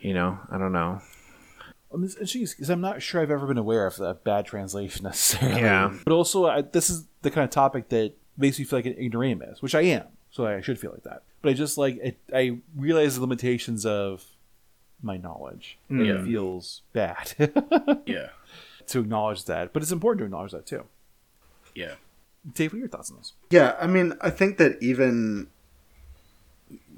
you 0.00 0.14
know, 0.14 0.38
I 0.50 0.58
don't 0.58 0.72
know. 0.72 1.02
Um, 1.92 2.02
I'm 2.02 2.26
because 2.26 2.68
I'm 2.70 2.80
not 2.80 3.00
sure 3.02 3.20
I've 3.22 3.30
ever 3.30 3.46
been 3.46 3.58
aware 3.58 3.86
of 3.86 3.98
a 4.00 4.14
bad 4.14 4.44
translation 4.46 5.02
necessarily. 5.04 5.60
Yeah. 5.60 5.94
But 6.04 6.12
also, 6.12 6.46
I, 6.46 6.62
this 6.62 6.90
is 6.90 7.06
the 7.22 7.30
kind 7.30 7.44
of 7.44 7.50
topic 7.50 7.88
that 7.90 8.12
makes 8.36 8.58
me 8.58 8.64
feel 8.64 8.78
like 8.78 8.86
an 8.86 8.96
ignoramus, 8.98 9.62
which 9.62 9.74
I 9.74 9.82
am. 9.82 10.04
So 10.30 10.46
I 10.46 10.60
should 10.60 10.78
feel 10.78 10.90
like 10.92 11.04
that. 11.04 11.22
But 11.40 11.50
I 11.50 11.52
just 11.54 11.78
like 11.78 11.98
it, 12.02 12.18
I 12.34 12.58
realize 12.76 13.14
the 13.14 13.20
limitations 13.22 13.86
of 13.86 14.24
my 15.02 15.16
knowledge. 15.16 15.78
and 15.88 16.04
Yeah. 16.04 16.14
It 16.20 16.24
feels 16.24 16.82
bad 16.92 17.34
Yeah. 18.06 18.28
to 18.88 19.00
acknowledge 19.00 19.44
that, 19.46 19.72
but 19.72 19.82
it's 19.82 19.92
important 19.92 20.18
to 20.20 20.24
acknowledge 20.26 20.52
that 20.52 20.66
too. 20.66 20.84
Yeah. 21.74 21.94
Dave, 22.54 22.72
what 22.72 22.76
are 22.76 22.80
your 22.80 22.88
thoughts 22.88 23.10
on 23.10 23.16
this? 23.18 23.32
Yeah, 23.50 23.76
I 23.80 23.86
mean, 23.86 24.14
I 24.20 24.30
think 24.30 24.58
that 24.58 24.76
even 24.82 25.48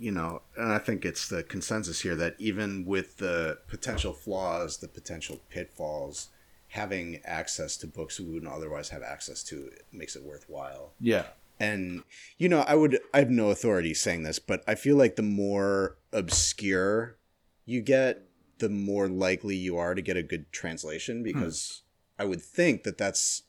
you 0.01 0.11
know, 0.11 0.41
and 0.57 0.73
I 0.73 0.79
think 0.79 1.05
it's 1.05 1.29
the 1.29 1.43
consensus 1.43 2.01
here 2.01 2.17
that 2.17 2.35
even 2.39 2.87
with 2.87 3.19
the 3.19 3.59
potential 3.69 4.15
flaws, 4.15 4.79
the 4.79 4.89
potential 4.89 5.41
pitfalls, 5.51 6.31
having 6.69 7.21
access 7.25 7.77
to 7.77 7.87
books 7.87 8.19
we 8.19 8.25
wouldn't 8.25 8.51
otherwise 8.51 8.89
have 8.89 9.03
access 9.03 9.43
to 9.45 9.71
makes 9.93 10.17
it 10.17 10.25
worthwhile. 10.25 10.95
Yeah. 11.01 11.27
And 11.59 12.03
you 12.39 12.49
know, 12.49 12.61
I 12.61 12.77
would 12.77 12.99
I 13.13 13.19
have 13.19 13.29
no 13.29 13.51
authority 13.51 13.93
saying 13.93 14.23
this, 14.23 14.39
but 14.39 14.65
I 14.67 14.75
feel 14.75 14.97
like 14.97 15.17
the 15.17 15.23
more 15.23 15.99
obscure 16.15 17.19
you 17.67 17.83
get, 17.83 18.23
the 18.59 18.71
more 18.71 19.07
likely 19.07 19.57
you 19.57 19.77
are 19.77 19.95
to 19.95 20.01
get 20.01 20.17
a 20.17 20.23
good 20.23 20.51
translation 20.51 21.19
hmm. 21.19 21.25
because 21.25 21.83
I 22.19 22.25
would 22.25 22.41
think 22.41 22.85
that 22.85 22.97
that's 22.97 23.43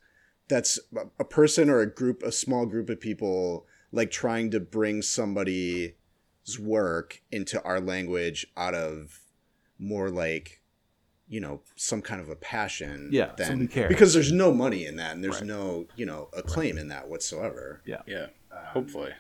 that's 0.50 0.80
a 1.18 1.24
person 1.24 1.70
or 1.70 1.80
a 1.80 1.90
group 1.90 2.24
a 2.24 2.32
small 2.34 2.66
group 2.66 2.90
of 2.90 3.00
people 3.00 3.66
like 3.94 4.12
trying 4.12 4.52
to 4.52 4.60
bring 4.60 5.02
somebody's 5.02 5.92
work 6.60 7.22
into 7.32 7.62
our 7.64 7.80
language 7.80 8.46
out 8.58 8.74
of 8.76 9.20
more 9.80 10.10
like 10.10 10.62
you 11.28 11.40
know 11.40 11.62
some 11.76 12.02
kind 12.02 12.20
of 12.22 12.30
a 12.30 12.36
passion 12.36 13.10
Yeah, 13.12 13.32
than 13.38 13.68
cares. 13.68 13.88
because 13.90 14.14
there's 14.14 14.32
no 14.32 14.52
money 14.54 14.86
in 14.86 14.98
that 14.98 15.14
and 15.16 15.24
there's 15.24 15.36
Right. 15.42 15.46
no 15.48 15.86
you 15.96 16.06
know 16.06 16.30
acclaim 16.34 16.78
in 16.78 16.90
that 16.90 17.08
whatsoever 17.10 17.82
Yeah. 17.86 18.02
Yeah. 18.06 18.28
Um, 18.52 18.60
hopefully. 18.74 19.12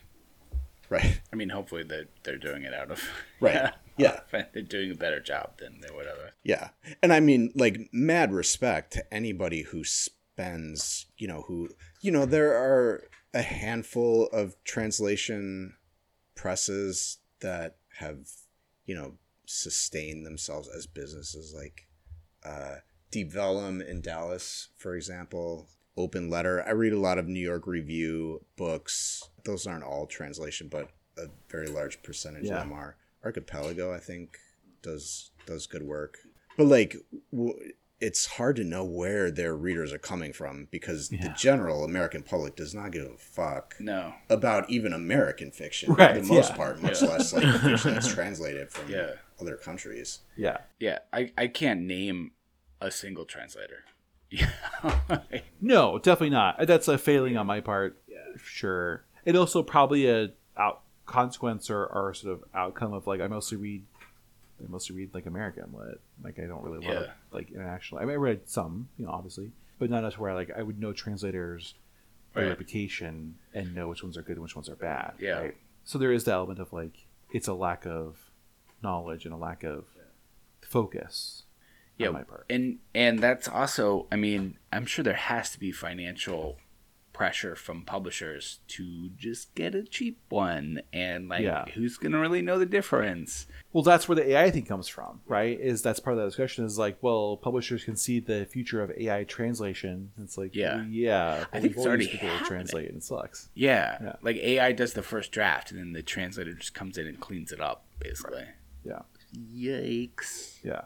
right 0.89 1.21
I 1.31 1.35
mean, 1.37 1.49
hopefully 1.49 1.83
they're, 1.83 2.07
they're 2.23 2.37
doing 2.37 2.63
it 2.63 2.73
out 2.73 2.91
of. 2.91 3.01
Right. 3.39 3.71
Yeah. 3.97 4.21
They're 4.53 4.63
doing 4.63 4.89
a 4.91 4.95
better 4.95 5.19
job 5.19 5.59
than 5.59 5.79
they 5.81 5.93
would 5.93 6.07
have. 6.07 6.17
Yeah. 6.43 6.69
And 7.03 7.13
I 7.13 7.19
mean, 7.19 7.51
like, 7.55 7.89
mad 7.91 8.33
respect 8.33 8.93
to 8.93 9.13
anybody 9.13 9.61
who 9.63 9.83
spends, 9.83 11.05
you 11.17 11.27
know, 11.27 11.43
who, 11.47 11.69
you 12.01 12.09
know, 12.09 12.25
there 12.25 12.53
are 12.53 13.03
a 13.33 13.41
handful 13.43 14.27
of 14.27 14.55
translation 14.63 15.75
presses 16.45 17.19
that 17.41 17.75
have, 17.99 18.17
you 18.87 18.95
know, 18.95 19.13
sustained 19.45 20.25
themselves 20.25 20.67
as 20.75 20.87
businesses 20.87 21.53
like 21.55 21.85
uh, 22.43 22.77
Deep 23.11 23.31
Vellum 23.31 23.79
in 23.79 24.01
Dallas, 24.01 24.69
for 24.75 24.95
example, 24.95 25.67
Open 25.95 26.31
Letter. 26.31 26.63
I 26.67 26.71
read 26.71 26.93
a 26.93 26.99
lot 26.99 27.19
of 27.19 27.27
New 27.27 27.39
York 27.39 27.67
Review 27.67 28.43
books. 28.57 29.29
Those 29.45 29.67
aren't 29.67 29.83
all 29.83 30.07
translation, 30.07 30.67
but 30.67 30.89
a 31.15 31.25
very 31.47 31.67
large 31.67 32.01
percentage 32.01 32.45
Yeah. 32.45 32.55
of 32.55 32.59
them 32.61 32.73
are. 32.73 32.95
Archipelago, 33.23 33.93
I 33.93 33.99
think, 33.99 34.39
does 34.81 35.29
does 35.45 35.67
good 35.67 35.83
work. 35.83 36.17
But 36.57 36.65
like, 36.67 36.95
w- 37.31 37.71
it's 38.01 38.25
hard 38.25 38.55
to 38.57 38.63
know 38.63 38.83
where 38.83 39.29
their 39.31 39.55
readers 39.55 39.93
are 39.93 39.97
coming 39.99 40.33
from 40.33 40.67
because 40.71 41.09
the 41.09 41.33
general 41.37 41.83
American 41.85 42.23
public 42.23 42.55
does 42.55 42.73
not 42.73 42.91
give 42.91 43.05
a 43.05 43.17
fuck 43.17 43.75
No. 43.79 44.13
about 44.29 44.69
even 44.69 44.91
American 44.91 45.51
fiction 45.51 45.93
Right, 45.93 46.15
for 46.15 46.21
the 46.21 46.27
most 46.33 46.49
yeah. 46.51 46.55
part, 46.57 46.81
much 46.81 47.01
Yeah. 47.01 47.09
less 47.09 47.31
like 47.33 47.43
fiction 47.61 47.93
that's 47.93 48.11
translated 48.13 48.71
from 48.71 48.89
Yeah. 48.91 49.11
other 49.39 49.55
countries. 49.55 50.19
Yeah. 50.35 50.57
Yeah. 50.79 50.99
I, 51.13 51.31
I 51.37 51.47
can't 51.47 51.81
name 51.81 52.31
a 52.81 52.91
single 52.91 53.25
translator. 53.25 53.83
Yeah. 54.33 54.49
No, 55.59 55.99
definitely 55.99 56.29
not. 56.29 56.65
That's 56.65 56.87
a 56.87 56.97
failing 56.97 57.35
on 57.37 57.45
my 57.45 57.59
part. 57.59 58.01
Yeah. 58.07 58.17
Sure. 58.41 59.03
It 59.25 59.35
also 59.35 59.61
probably 59.61 60.07
a 60.09 60.29
out 60.57 60.81
consequence 61.05 61.69
or, 61.69 61.85
or 61.85 62.13
sort 62.13 62.33
of 62.33 62.43
outcome 62.55 62.93
of 62.93 63.05
like 63.07 63.19
I 63.21 63.27
mostly 63.27 63.57
read 63.57 63.83
I 64.63 64.69
mostly 64.69 64.95
read 64.95 65.13
like 65.13 65.25
American 65.25 65.73
lit. 65.73 65.99
Like 66.23 66.39
I 66.39 66.45
don't 66.45 66.63
really 66.63 66.85
love 66.85 67.03
Yeah. 67.05 67.11
like 67.31 67.49
international. 67.51 68.01
I 68.01 68.05
mean 68.05 68.13
I 68.13 68.17
read 68.17 68.47
some, 68.47 68.89
you 68.97 69.05
know, 69.05 69.11
obviously. 69.11 69.51
But 69.79 69.89
not 69.89 70.03
as 70.05 70.17
where 70.17 70.33
like 70.35 70.51
I 70.55 70.61
would 70.61 70.79
know 70.79 70.93
translators 70.93 71.73
by 72.33 72.41
Right. 72.43 72.49
reputation 72.49 73.35
and 73.53 73.73
know 73.75 73.87
which 73.89 74.03
ones 74.03 74.17
are 74.17 74.21
good 74.21 74.33
and 74.37 74.43
which 74.43 74.55
ones 74.55 74.69
are 74.69 74.75
bad. 74.75 75.13
Yeah. 75.19 75.39
Right? 75.39 75.57
So 75.83 75.97
there 75.97 76.11
is 76.13 76.23
the 76.25 76.31
element 76.31 76.59
of 76.59 76.71
like 76.71 77.05
it's 77.33 77.47
a 77.47 77.53
lack 77.53 77.85
of 77.85 78.29
knowledge 78.83 79.25
and 79.25 79.33
a 79.33 79.37
lack 79.37 79.63
of 79.63 79.85
focus 80.61 81.43
yeah. 81.97 82.07
on 82.07 82.13
my 82.13 82.23
part. 82.23 82.45
And 82.49 82.79
and 82.93 83.19
that's 83.19 83.47
also 83.47 84.07
I 84.11 84.15
mean, 84.15 84.57
I'm 84.71 84.85
sure 84.85 85.03
there 85.03 85.13
has 85.13 85.49
to 85.51 85.59
be 85.59 85.71
financial 85.71 86.57
pressure 87.13 87.55
from 87.55 87.83
publishers 87.83 88.59
to 88.69 89.09
just 89.17 89.53
get 89.55 89.75
a 89.75 89.83
cheap 89.83 90.19
one 90.29 90.81
and 90.93 91.27
like 91.29 91.41
Yeah. 91.43 91.65
who's 91.73 91.97
gonna 91.97 92.19
really 92.19 92.41
know 92.41 92.57
the 92.57 92.65
difference? 92.65 93.47
Well, 93.73 93.83
that's 93.83 94.07
where 94.09 94.15
the 94.15 94.29
AI 94.31 94.49
thing 94.51 94.65
comes 94.65 94.87
from, 94.87 95.21
right? 95.27 95.59
Is 95.59 95.81
that's 95.81 95.99
part 95.99 96.15
of 96.15 96.19
that 96.23 96.27
discussion 96.29 96.65
is 96.65 96.77
like, 96.77 96.97
well, 97.01 97.37
publishers 97.37 97.83
can 97.83 97.95
see 97.95 98.19
the 98.19 98.45
future 98.45 98.81
of 98.81 98.91
AI 98.91 99.23
translation. 99.25 100.11
It's 100.21 100.37
like, 100.37 100.55
Yeah. 100.55 100.83
yeah. 100.89 101.45
I 101.53 101.59
think 101.59 101.75
it's 101.75 101.85
already 101.85 102.07
been 102.07 102.15
able 102.17 102.19
to 102.27 102.31
happening. 102.33 102.47
translate, 102.49 102.87
and 102.89 102.97
it 102.97 103.03
sucks. 103.03 103.49
Yeah. 103.53 103.97
Yeah. 104.01 104.15
Like 104.21 104.37
AI 104.37 104.71
does 104.71 104.93
the 104.93 105.03
first 105.03 105.31
draft 105.31 105.71
and 105.71 105.79
then 105.79 105.93
the 105.93 106.03
translator 106.03 106.53
just 106.53 106.73
comes 106.73 106.97
in 106.97 107.07
and 107.07 107.19
cleans 107.19 107.51
it 107.51 107.59
up, 107.61 107.85
basically. 107.99 108.45
Yeah, 108.83 109.01
Yikes. 109.53 110.57
yeah, 110.63 110.81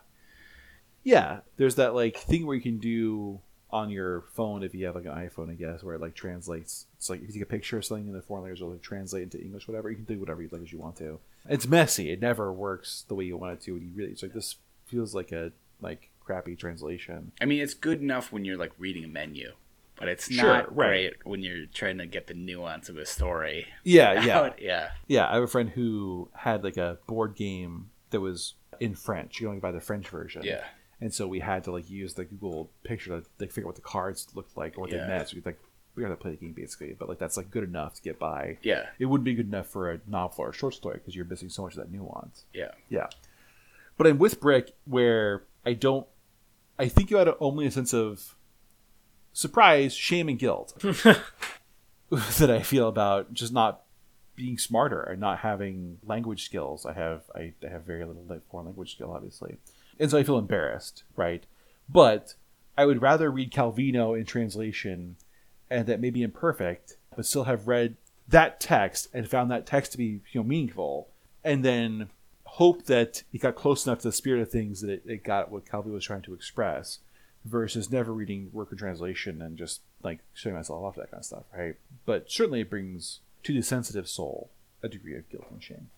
yeah. 1.03 1.39
There's 1.57 1.75
that 1.75 1.93
like 1.95 2.17
thing 2.17 2.45
where 2.45 2.55
you 2.55 2.61
can 2.61 2.77
do 2.77 3.39
on 3.75 3.89
your 3.89 4.21
phone 4.33 4.63
if 4.63 4.73
you 4.73 4.85
have 4.85 4.95
like 4.95 5.05
an 5.05 5.11
iPhone, 5.11 5.49
I 5.51 5.55
guess, 5.55 5.83
where 5.83 5.95
it 5.95 6.01
like 6.01 6.15
translates. 6.15 6.85
It's 6.97 7.09
like 7.09 7.21
if 7.21 7.27
you 7.27 7.33
take 7.33 7.41
a 7.43 7.45
picture 7.45 7.77
of 7.77 7.85
something 7.85 8.07
in 8.07 8.13
the 8.13 8.21
foreign 8.21 8.43
language, 8.43 8.61
it'll 8.61 8.71
like 8.71 8.81
translate 8.81 9.23
into 9.23 9.39
English, 9.41 9.67
whatever. 9.67 9.89
You 9.89 9.97
can 9.97 10.05
do 10.05 10.19
whatever 10.19 10.41
you 10.41 10.49
like 10.51 10.61
as 10.61 10.71
you 10.71 10.79
want 10.79 10.95
to. 10.97 11.19
It's 11.49 11.67
messy. 11.67 12.09
It 12.11 12.21
never 12.21 12.51
works 12.53 13.03
the 13.07 13.15
way 13.15 13.25
you 13.25 13.37
want 13.37 13.53
it 13.53 13.61
to. 13.65 13.71
And 13.73 13.81
you 13.83 13.89
really, 13.93 14.11
it's 14.11 14.23
like 14.23 14.33
this 14.33 14.55
feels 14.85 15.13
like 15.13 15.31
a 15.31 15.51
like 15.81 16.09
crappy 16.23 16.55
translation. 16.55 17.31
I 17.41 17.45
mean, 17.45 17.61
it's 17.61 17.73
good 17.73 18.01
enough 18.01 18.31
when 18.31 18.45
you're 18.45 18.57
like 18.57 18.71
reading 18.79 19.03
a 19.03 19.07
menu, 19.09 19.51
but 19.97 20.07
it's 20.07 20.31
Sure, 20.31 20.45
not 20.45 20.75
right. 20.75 20.89
great 20.89 21.13
when 21.25 21.41
you're 21.43 21.65
trying 21.67 21.97
to 21.97 22.05
get 22.05 22.27
the 22.27 22.33
nuance 22.33 22.87
of 22.89 22.97
a 22.97 23.05
story. 23.05 23.67
Yeah, 23.83 24.21
yeah. 24.25 24.39
out. 24.39 24.61
yeah. 24.61 24.89
Yeah, 25.07 25.27
I 25.29 25.35
have 25.35 25.43
a 25.43 25.47
friend 25.47 25.69
who 25.69 26.29
had 26.33 26.63
like 26.63 26.77
a 26.77 26.97
board 27.07 27.35
game 27.35 27.89
that 28.11 28.21
was 28.21 28.53
in 28.79 28.95
French. 28.95 29.39
You 29.41 29.47
only 29.49 29.59
buy 29.59 29.71
the 29.71 29.81
French 29.81 30.07
version. 30.09 30.43
Yeah. 30.43 30.63
And 31.01 31.13
so 31.13 31.27
we 31.27 31.39
had 31.39 31.63
to 31.65 31.71
like 31.71 31.89
use 31.89 32.13
the 32.13 32.23
Google 32.25 32.69
picture 32.83 33.19
to 33.21 33.25
like, 33.39 33.51
figure 33.51 33.63
out 33.63 33.67
what 33.67 33.75
the 33.75 33.81
cards 33.81 34.27
looked 34.33 34.55
like 34.57 34.77
or 34.77 34.81
what 34.81 34.91
Yeah. 34.91 35.01
they 35.03 35.07
meant. 35.07 35.29
So 35.29 35.35
we 35.35 35.41
like 35.45 35.59
we 35.95 36.03
got 36.03 36.09
to 36.09 36.15
play 36.15 36.31
the 36.31 36.37
game 36.37 36.51
basically, 36.53 36.93
but 36.97 37.07
like 37.09 37.19
that's 37.19 37.37
like 37.37 37.49
good 37.51 37.63
enough 37.63 37.93
to 37.95 38.01
get 38.01 38.19
by. 38.19 38.57
Yeah. 38.61 38.87
It 38.99 39.05
wouldn't 39.05 39.23
be 39.25 39.33
good 39.33 39.47
enough 39.47 39.67
for 39.67 39.91
a 39.91 39.99
novel 40.07 40.45
or 40.45 40.49
a 40.49 40.53
short 40.53 40.73
story 40.73 40.95
because 40.97 41.15
you're 41.15 41.25
missing 41.25 41.49
so 41.49 41.63
much 41.63 41.73
of 41.73 41.79
that 41.79 41.91
nuance. 41.91 42.43
Yeah. 42.53 42.71
Yeah. 42.89 43.07
But 43.97 44.07
I'm 44.07 44.17
with 44.17 44.39
Brick 44.41 44.73
where 44.85 45.43
I 45.65 45.73
don't 45.73 46.05
I 46.77 46.87
think 46.89 47.09
you 47.11 47.17
had 47.17 47.27
a, 47.29 47.37
only 47.39 47.65
a 47.65 47.71
sense 47.71 47.93
of 47.93 48.35
surprise, 49.33 49.93
shame, 49.93 50.27
and 50.29 50.37
guilt 50.39 50.77
that 52.09 52.51
I 52.51 52.61
feel 52.61 52.87
about 52.87 53.33
just 53.33 53.53
not 53.53 53.81
being 54.35 54.57
smarter 54.57 55.01
and 55.01 55.19
not 55.21 55.39
having 55.39 55.97
language 56.05 56.43
skills. 56.45 56.85
I 56.85 56.93
have 56.93 57.23
I, 57.33 57.53
I 57.65 57.69
have 57.69 57.83
very 57.83 58.05
little 58.05 58.23
like, 58.27 58.45
foreign 58.49 58.65
language 58.67 58.91
skill, 58.95 59.11
obviously, 59.13 59.57
and 59.99 60.11
so 60.11 60.17
I 60.17 60.23
feel 60.23 60.37
embarrassed, 60.37 61.03
right? 61.15 61.43
But 61.87 62.35
I 62.77 62.85
would 62.85 63.01
rather 63.01 63.31
read 63.31 63.51
Calvino 63.51 64.17
in 64.17 64.25
translation, 64.25 65.15
and 65.69 65.87
that 65.87 66.01
may 66.01 66.09
be 66.09 66.23
imperfect, 66.23 66.97
but 67.15 67.25
still 67.25 67.45
have 67.45 67.67
read 67.67 67.95
that 68.27 68.59
text 68.59 69.07
and 69.13 69.29
found 69.29 69.51
that 69.51 69.65
text 69.65 69.91
to 69.93 69.97
be 69.97 70.21
you 70.31 70.41
know 70.41 70.43
meaningful, 70.43 71.09
and 71.43 71.63
then 71.63 72.09
hope 72.43 72.85
that 72.85 73.23
it 73.33 73.41
got 73.41 73.55
close 73.55 73.85
enough 73.85 73.99
to 73.99 74.07
the 74.07 74.11
spirit 74.11 74.41
of 74.41 74.49
things 74.49 74.81
that 74.81 74.89
it, 74.89 75.03
it 75.05 75.23
got 75.23 75.51
what 75.51 75.65
Calvino 75.65 75.93
was 75.93 76.05
trying 76.05 76.21
to 76.23 76.33
express, 76.33 76.99
versus 77.45 77.91
never 77.91 78.11
reading 78.11 78.49
work 78.51 78.71
in 78.71 78.77
translation 78.77 79.41
and 79.41 79.57
just 79.57 79.81
like 80.03 80.19
shutting 80.33 80.55
myself 80.55 80.83
off 80.83 80.95
that 80.95 81.11
kind 81.11 81.21
of 81.21 81.25
stuff, 81.25 81.43
right? 81.55 81.75
But 82.05 82.29
certainly 82.29 82.61
it 82.61 82.69
brings 82.69 83.19
to 83.43 83.53
the 83.53 83.61
sensitive 83.61 84.09
soul 84.09 84.49
a 84.83 84.89
degree 84.89 85.15
of 85.15 85.29
guilt 85.29 85.45
and 85.51 85.63
shame. 85.63 85.89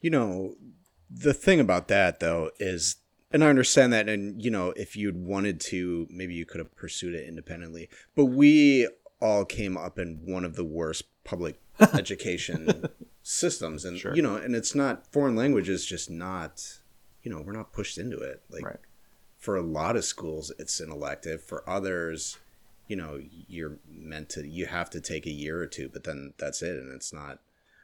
You 0.00 0.10
know, 0.10 0.56
the 1.08 1.32
thing 1.32 1.60
about 1.60 1.88
that 1.88 2.20
though 2.20 2.50
is 2.58 2.96
and 3.36 3.44
I 3.44 3.48
understand 3.50 3.92
that 3.92 4.08
and 4.08 4.42
you 4.42 4.50
know, 4.50 4.70
if 4.76 4.96
you'd 4.96 5.16
wanted 5.26 5.60
to, 5.72 6.06
maybe 6.10 6.34
you 6.34 6.46
could 6.46 6.58
have 6.58 6.74
pursued 6.74 7.14
it 7.14 7.28
independently. 7.28 7.88
But 8.14 8.26
we 8.26 8.88
all 9.20 9.44
came 9.44 9.76
up 9.76 9.98
in 9.98 10.20
one 10.24 10.44
of 10.44 10.56
the 10.56 10.64
worst 10.64 11.04
public 11.24 11.60
education 11.94 12.88
systems 13.22 13.84
and 13.84 13.98
Sure. 13.98 14.14
you 14.14 14.22
know, 14.22 14.36
and 14.36 14.54
it's 14.56 14.74
not 14.74 15.06
foreign 15.12 15.36
language 15.36 15.68
is 15.68 15.84
just 15.84 16.10
not 16.10 16.78
you 17.22 17.30
know, 17.30 17.40
we're 17.40 17.52
not 17.52 17.72
pushed 17.72 17.98
into 17.98 18.18
it. 18.18 18.42
Like 18.48 18.64
Right. 18.64 18.80
for 19.36 19.56
a 19.56 19.62
lot 19.62 19.96
of 19.96 20.04
schools 20.04 20.50
it's 20.58 20.80
an 20.80 20.90
elective. 20.90 21.42
For 21.42 21.68
others, 21.68 22.38
you 22.88 22.96
know, 22.96 23.20
you're 23.48 23.78
meant 23.86 24.30
to 24.30 24.46
you 24.46 24.66
have 24.66 24.88
to 24.90 25.00
take 25.00 25.26
a 25.26 25.30
year 25.30 25.60
or 25.60 25.66
two, 25.66 25.88
but 25.92 26.04
then 26.04 26.32
that's 26.38 26.62
it 26.62 26.76
and 26.76 26.90
it's 26.92 27.12
not 27.12 27.40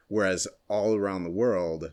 whereas 0.09 0.47
all 0.69 0.95
around 0.97 1.25
the 1.25 1.31
world 1.31 1.93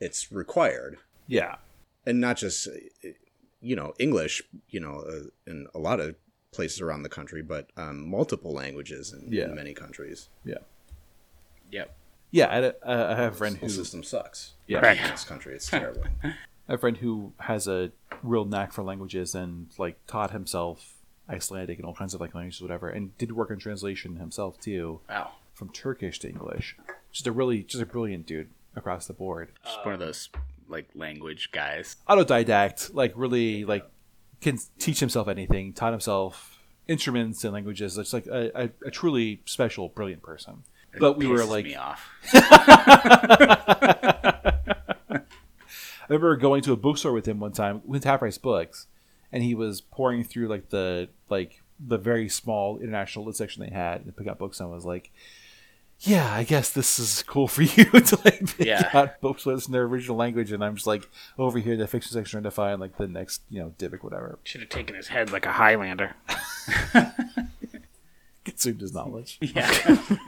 it's 0.00 0.30
required 0.32 0.98
Yeah. 1.26 1.56
And 2.06 2.20
not 2.20 2.36
just 2.36 2.66
uh, 2.68 3.08
you 3.60 3.76
know 3.76 3.92
english 3.98 4.42
you 4.70 4.80
know 4.80 5.04
uh, 5.08 5.50
in 5.50 5.66
a 5.74 5.78
lot 5.78 6.00
of 6.00 6.14
places 6.52 6.80
around 6.80 7.02
the 7.02 7.08
country 7.08 7.42
but 7.42 7.70
um, 7.76 8.08
multiple 8.08 8.52
languages 8.52 9.12
in, 9.12 9.32
Yeah. 9.32 9.44
in 9.44 9.54
many 9.54 9.72
countries 9.74 10.28
Yeah. 10.44 10.56
Yep. 11.70 11.96
Yeah. 12.30 12.46
I, 12.46 12.58
uh, 12.86 13.14
I 13.16 13.22
have 13.22 13.32
a 13.34 13.36
friend 13.36 13.56
the 13.56 13.60
who 13.60 13.68
system 13.68 14.02
sucks 14.02 14.54
Yeah. 14.66 14.92
in 14.92 15.10
this 15.10 15.24
country 15.24 15.54
it's 15.54 15.68
terrible 15.70 16.04
I 16.24 16.28
have 16.72 16.78
a 16.78 16.78
friend 16.78 16.96
who 16.98 17.32
has 17.40 17.66
a 17.66 17.92
real 18.22 18.44
knack 18.44 18.72
for 18.72 18.82
languages 18.84 19.34
and 19.34 19.68
like 19.78 19.96
taught 20.06 20.30
himself 20.30 20.94
Icelandic 21.28 21.78
and 21.78 21.86
all 21.86 21.94
kinds 21.94 22.14
of 22.14 22.20
like 22.20 22.34
languages, 22.34 22.60
whatever, 22.60 22.88
and 22.88 23.16
did 23.16 23.32
work 23.32 23.50
on 23.50 23.58
translation 23.58 24.16
himself 24.16 24.60
too, 24.60 25.00
Wow. 25.08 25.32
from 25.54 25.70
Turkish 25.70 26.18
to 26.20 26.28
English. 26.28 26.76
Just 27.12 27.26
a 27.26 27.32
really, 27.32 27.62
just 27.62 27.82
a 27.82 27.86
brilliant 27.86 28.26
dude. 28.26 28.48
across 28.74 29.06
the 29.06 29.12
board. 29.12 29.50
Just 29.64 29.84
one 29.84 29.94
of 29.94 30.00
those 30.00 30.28
like 30.72 30.88
language 30.94 31.50
guys. 31.52 31.96
Autodidact, 32.08 32.94
like 32.94 33.12
really 33.14 33.64
like 33.64 33.86
can 34.40 34.58
teach 34.78 35.00
himself 35.00 35.28
anything, 35.28 35.72
taught 35.72 35.92
himself 35.92 36.58
instruments 36.88 37.44
and 37.44 37.52
languages. 37.52 37.96
It's 37.96 38.12
like 38.12 38.26
a, 38.26 38.64
a, 38.64 38.70
a 38.86 38.90
truly 38.90 39.42
special, 39.44 39.88
brilliant 39.88 40.22
person. 40.22 40.64
It 40.92 41.00
But 41.00 41.16
we 41.16 41.26
were 41.26 41.44
like, 41.44 41.64
me 41.64 41.76
off. 41.76 42.08
I 42.34 43.62
remember 46.08 46.36
going 46.36 46.62
to 46.62 46.72
a 46.72 46.76
bookstore 46.76 47.12
with 47.12 47.26
him 47.26 47.40
one 47.40 47.52
time 47.52 47.82
with 47.86 48.04
Half 48.04 48.18
Price 48.18 48.36
Books, 48.36 48.88
and 49.30 49.42
he 49.42 49.54
was 49.54 49.80
pouring 49.80 50.24
through 50.24 50.48
like 50.48 50.68
the 50.68 51.08
like 51.30 51.62
the 51.80 51.98
very 51.98 52.28
small 52.28 52.78
international 52.78 53.24
lit 53.24 53.36
section 53.36 53.62
they 53.62 53.70
had 53.70 54.02
and 54.02 54.16
pick 54.16 54.26
out 54.26 54.38
books 54.38 54.60
and 54.60 54.70
was 54.70 54.84
like, 54.84 55.10
"Yeah, 56.04 56.32
I 56.32 56.44
guess 56.44 56.70
this 56.70 56.98
is 56.98 57.22
cool 57.26 57.48
for 57.48 57.62
you 57.62 57.84
to 57.84 58.18
like 58.24 58.56
pick 58.56 58.66
Yeah. 58.66 58.88
out 58.92 59.20
books 59.20 59.46
in 59.46 59.72
their 59.72 59.84
original 59.84 60.16
language." 60.16 60.52
And 60.52 60.62
I'm 60.64 60.74
just 60.74 60.86
like 60.86 61.08
over 61.38 61.58
here 61.58 61.72
in 61.74 61.78
the 61.78 61.86
fiction 61.86 62.12
section 62.12 62.32
trying 62.32 62.42
to 62.44 62.50
find 62.50 62.80
like 62.80 62.96
the 62.96 63.08
next 63.08 63.42
you 63.50 63.60
know 63.60 63.74
Divic 63.78 64.02
whatever. 64.02 64.38
Should 64.44 64.60
have 64.62 64.70
taken 64.70 64.94
his 64.96 65.08
head 65.08 65.30
like 65.32 65.46
a 65.46 65.52
Highlander. 65.52 66.14
Consumed 68.44 68.80
his 68.80 68.92
knowledge. 68.92 69.38
Yeah. 69.40 69.98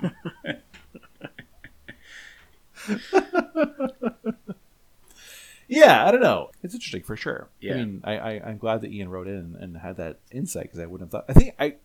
Yeah, 5.67 6.07
I 6.07 6.11
don't 6.11 6.21
know. 6.21 6.51
It's 6.63 6.75
interesting 6.75 7.03
for 7.03 7.17
sure. 7.17 7.49
I 7.51 7.67
Yeah. 7.67 7.75
mean, 7.77 8.01
I, 8.05 8.17
I 8.19 8.31
I'm 8.45 8.59
glad 8.59 8.83
that 8.83 8.93
Ian 8.93 9.09
wrote 9.09 9.27
in 9.27 9.57
and 9.59 9.79
had 9.79 9.97
that 9.97 10.19
insight 10.31 10.65
because 10.65 10.79
I 10.79 10.85
wouldn't 10.87 11.11
have 11.11 11.23
thought. 11.23 11.25
I 11.29 11.33
think 11.33 11.55
I 11.59 11.77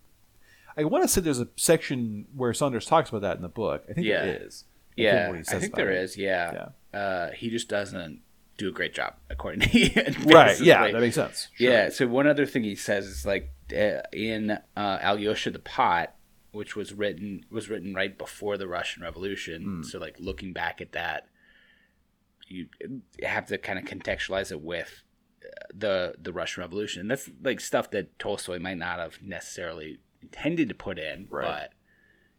I 0.79 0.83
want 0.85 1.03
to 1.03 1.07
say 1.07 1.21
there's 1.21 1.39
a 1.41 1.47
section 1.55 2.25
where 2.35 2.53
Saunders 2.53 2.85
talks 2.85 3.09
about 3.09 3.21
that 3.21 3.35
in 3.35 3.41
the 3.41 3.49
book. 3.49 3.83
I 3.89 3.93
think 3.93 4.07
Yeah. 4.07 4.25
there 4.25 4.43
is. 4.45 4.63
I 4.97 5.01
yeah. 5.01 5.31
I 5.49 5.59
think 5.59 5.75
there 5.75 5.91
it. 5.91 6.03
is. 6.03 6.17
Yeah. 6.17 6.69
Uh, 6.93 7.29
he 7.31 7.49
just 7.49 7.69
doesn't 7.69 8.21
do 8.57 8.67
a 8.69 8.71
great 8.71 8.93
job, 8.93 9.15
according 9.29 9.61
to 9.61 9.77
Ian. 9.77 10.15
Right. 10.25 10.59
Yeah, 10.59 10.91
that 10.91 10.99
makes 10.99 11.15
sense. 11.15 11.47
Sure. 11.55 11.69
Yeah. 11.71 11.89
So 11.89 12.07
one 12.07 12.27
other 12.27 12.45
thing 12.45 12.63
he 12.63 12.75
says 12.75 13.05
is 13.05 13.25
like 13.25 13.51
uh, 13.73 14.01
in 14.11 14.51
uh, 14.51 14.97
Alyosha 15.01 15.51
the 15.51 15.59
Pot, 15.59 16.13
which 16.51 16.75
was 16.75 16.93
written 16.93 17.45
was 17.49 17.69
written 17.69 17.93
right 17.93 18.17
before 18.17 18.57
the 18.57 18.67
Russian 18.67 19.03
Revolution. 19.03 19.63
Hmm. 19.63 19.83
So 19.83 19.99
like 19.99 20.15
looking 20.19 20.51
back 20.53 20.81
at 20.81 20.91
that, 20.93 21.27
you 22.47 22.67
have 23.23 23.45
to 23.47 23.57
kind 23.57 23.79
of 23.79 23.85
contextualize 23.85 24.51
it 24.51 24.61
with 24.61 25.03
uh, 25.45 25.47
the 25.73 26.15
the 26.21 26.33
Russian 26.33 26.61
Revolution. 26.61 27.01
And 27.01 27.11
that's 27.11 27.29
like 27.43 27.59
stuff 27.59 27.91
that 27.91 28.17
Tolstoy 28.19 28.59
might 28.59 28.77
not 28.77 28.99
have 28.99 29.21
necessarily 29.21 29.99
intended 30.21 30.69
to 30.69 30.75
put 30.75 30.97
in, 30.99 31.27
Right. 31.29 31.45
but 31.45 31.73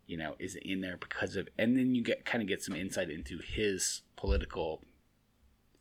you 0.06 0.16
know 0.16 0.34
is 0.38 0.56
in 0.56 0.80
there 0.80 0.96
because 0.96 1.36
of. 1.36 1.48
And 1.58 1.76
then 1.76 1.94
you 1.94 2.02
get 2.02 2.24
kind 2.24 2.42
of 2.42 2.48
get 2.48 2.62
some 2.62 2.74
insight 2.74 3.10
into 3.10 3.38
his 3.38 4.02
political 4.16 4.82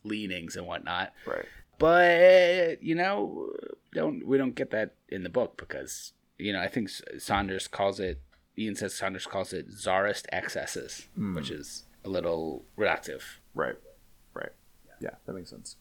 leanings 0.04 0.56
and 0.56 0.66
whatnot 0.66 1.12
Right. 1.26 1.46
but 1.78 2.82
you 2.82 2.96
know 2.96 3.52
don't 3.94 4.26
we 4.26 4.38
don't 4.38 4.56
get 4.56 4.72
that 4.72 4.96
in 5.10 5.24
the 5.24 5.30
book 5.30 5.58
because 5.58 6.14
you 6.38 6.54
know 6.54 6.62
i 6.62 6.70
think 6.70 6.90
saunders 7.18 7.68
calls 7.68 8.00
it 8.00 8.22
ian 8.58 8.76
says 8.76 8.94
saunders 8.96 9.26
calls 9.26 9.52
it 9.52 9.66
czarist 9.70 10.26
excesses 10.32 11.10
hmm. 11.16 11.36
which 11.36 11.52
is 11.52 11.84
a 12.06 12.10
little 12.10 12.64
reductive 12.78 13.24
Right. 13.54 13.76
Right. 14.34 14.52
Yeah, 15.02 15.16
that 15.26 15.34
makes 15.34 15.50
sense. 15.50 15.76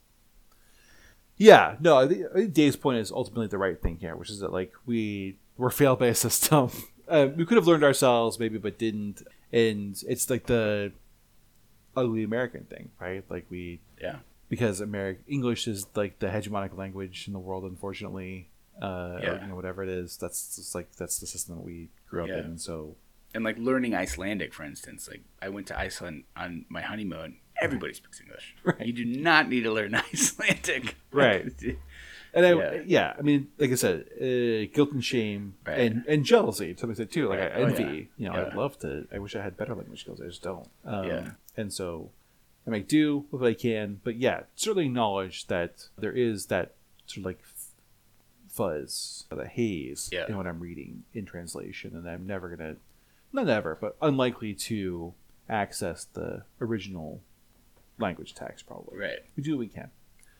Yeah, 1.36 1.76
no, 1.78 1.98
I 1.98 2.08
think 2.08 2.52
Dave's 2.52 2.74
point 2.76 2.98
is 2.98 3.12
ultimately 3.12 3.46
the 3.46 3.58
right 3.58 3.80
thing 3.80 3.98
here, 3.98 4.16
which 4.16 4.30
is 4.30 4.40
that 4.40 4.52
like 4.52 4.72
we 4.84 5.38
were 5.58 5.70
failed 5.70 5.98
by 5.98 6.06
a 6.14 6.14
system. 6.14 6.70
Uh, 7.06 7.28
we 7.36 7.44
could 7.44 7.56
have 7.56 7.66
learned 7.66 7.84
ourselves 7.84 8.38
maybe, 8.38 8.56
but 8.58 8.78
didn't, 8.78 9.22
and 9.52 10.02
it's 10.08 10.30
like 10.30 10.46
the 10.46 10.92
ugly 11.96 12.22
American 12.22 12.64
thing, 12.64 12.90
right? 13.00 13.24
Like 13.28 13.46
we 13.50 13.80
yeah 14.00 14.16
because 14.48 14.80
American 14.80 15.24
English 15.28 15.68
is 15.68 15.86
like 15.94 16.18
the 16.20 16.28
hegemonic 16.28 16.76
language 16.76 17.24
in 17.26 17.32
the 17.34 17.38
world, 17.38 17.64
unfortunately. 17.64 18.48
Uh, 18.80 18.86
or, 18.86 19.20
Yeah. 19.22 19.42
you 19.42 19.48
know, 19.48 19.56
whatever 19.56 19.82
it 19.82 19.88
is, 19.88 20.16
that's 20.16 20.54
just 20.56 20.72
like 20.74 20.94
that's 20.96 21.18
the 21.18 21.26
system 21.26 21.56
that 21.56 21.64
we 21.64 21.88
grew 22.08 22.22
up 22.22 22.28
Yeah. 22.28 22.38
in. 22.44 22.58
So 22.58 22.94
and 23.34 23.44
like 23.44 23.58
learning 23.58 23.94
icelandic 23.94 24.54
for 24.54 24.62
instance 24.64 25.06
like 25.06 25.20
i 25.42 25.50
went 25.50 25.66
to 25.66 25.78
iceland 25.78 26.24
on 26.34 26.64
my 26.70 26.80
honeymoon 26.80 27.36
everybody 27.60 27.92
speaks 27.92 28.22
english 28.22 28.56
Right. 28.64 28.86
you 28.86 28.92
do 28.94 29.04
not 29.04 29.50
need 29.50 29.64
to 29.64 29.70
learn 29.70 29.94
icelandic 30.14 30.96
Right. 31.12 31.52
And 32.38 32.46
I, 32.46 32.52
Yeah. 32.52 32.82
yeah. 32.86 33.14
I 33.18 33.22
mean, 33.22 33.48
like 33.58 33.70
I 33.72 33.74
said, 33.74 34.06
uh, 34.16 34.72
guilt 34.74 34.92
and 34.92 35.04
shame 35.04 35.54
Right. 35.66 35.78
and, 35.80 36.04
and 36.06 36.24
jealousy 36.24 36.72
to 36.74 36.80
some 36.80 36.90
extent 36.90 37.10
too. 37.10 37.28
Like 37.28 37.40
Right. 37.40 37.52
I 37.52 37.56
Oh, 37.56 37.64
envy. 37.66 37.82
yeah. 37.82 37.90
You 37.90 38.28
know, 38.30 38.34
Yeah. 38.40 38.46
I'd 38.46 38.54
love 38.54 38.78
to. 38.80 39.06
I 39.12 39.18
wish 39.18 39.34
I 39.36 39.42
had 39.42 39.56
better 39.56 39.74
language 39.74 40.00
skills. 40.02 40.20
I 40.20 40.26
just 40.26 40.42
don't. 40.42 40.68
Um, 40.84 41.04
Yeah. 41.06 41.30
And 41.56 41.72
so 41.72 42.10
I 42.66 42.70
make 42.70 42.86
do 42.88 43.26
with 43.30 43.40
what 43.40 43.50
I 43.50 43.54
can. 43.54 44.00
But 44.04 44.16
yeah, 44.16 44.42
certainly 44.54 44.86
acknowledge 44.86 45.46
that 45.48 45.88
there 45.98 46.12
is 46.12 46.46
that 46.46 46.74
sort 47.06 47.18
of 47.18 47.24
like 47.24 47.42
fuzz, 48.48 49.26
the 49.30 49.46
haze 49.46 50.08
Yeah. 50.12 50.26
in 50.28 50.36
what 50.36 50.46
I'm 50.46 50.60
reading 50.60 51.04
in 51.14 51.24
translation, 51.24 51.94
and 51.96 52.08
I'm 52.08 52.26
never 52.26 52.48
gonna, 52.54 52.76
not 53.32 53.46
never, 53.46 53.76
but 53.80 53.96
unlikely 54.02 54.54
to 54.54 55.14
access 55.48 56.04
the 56.04 56.44
original 56.60 57.22
language 57.98 58.32
text 58.34 58.64
probably 58.66 58.96
right 58.96 59.18
we 59.36 59.42
do 59.42 59.52
what 59.52 59.58
we 59.60 59.66
can. 59.66 59.90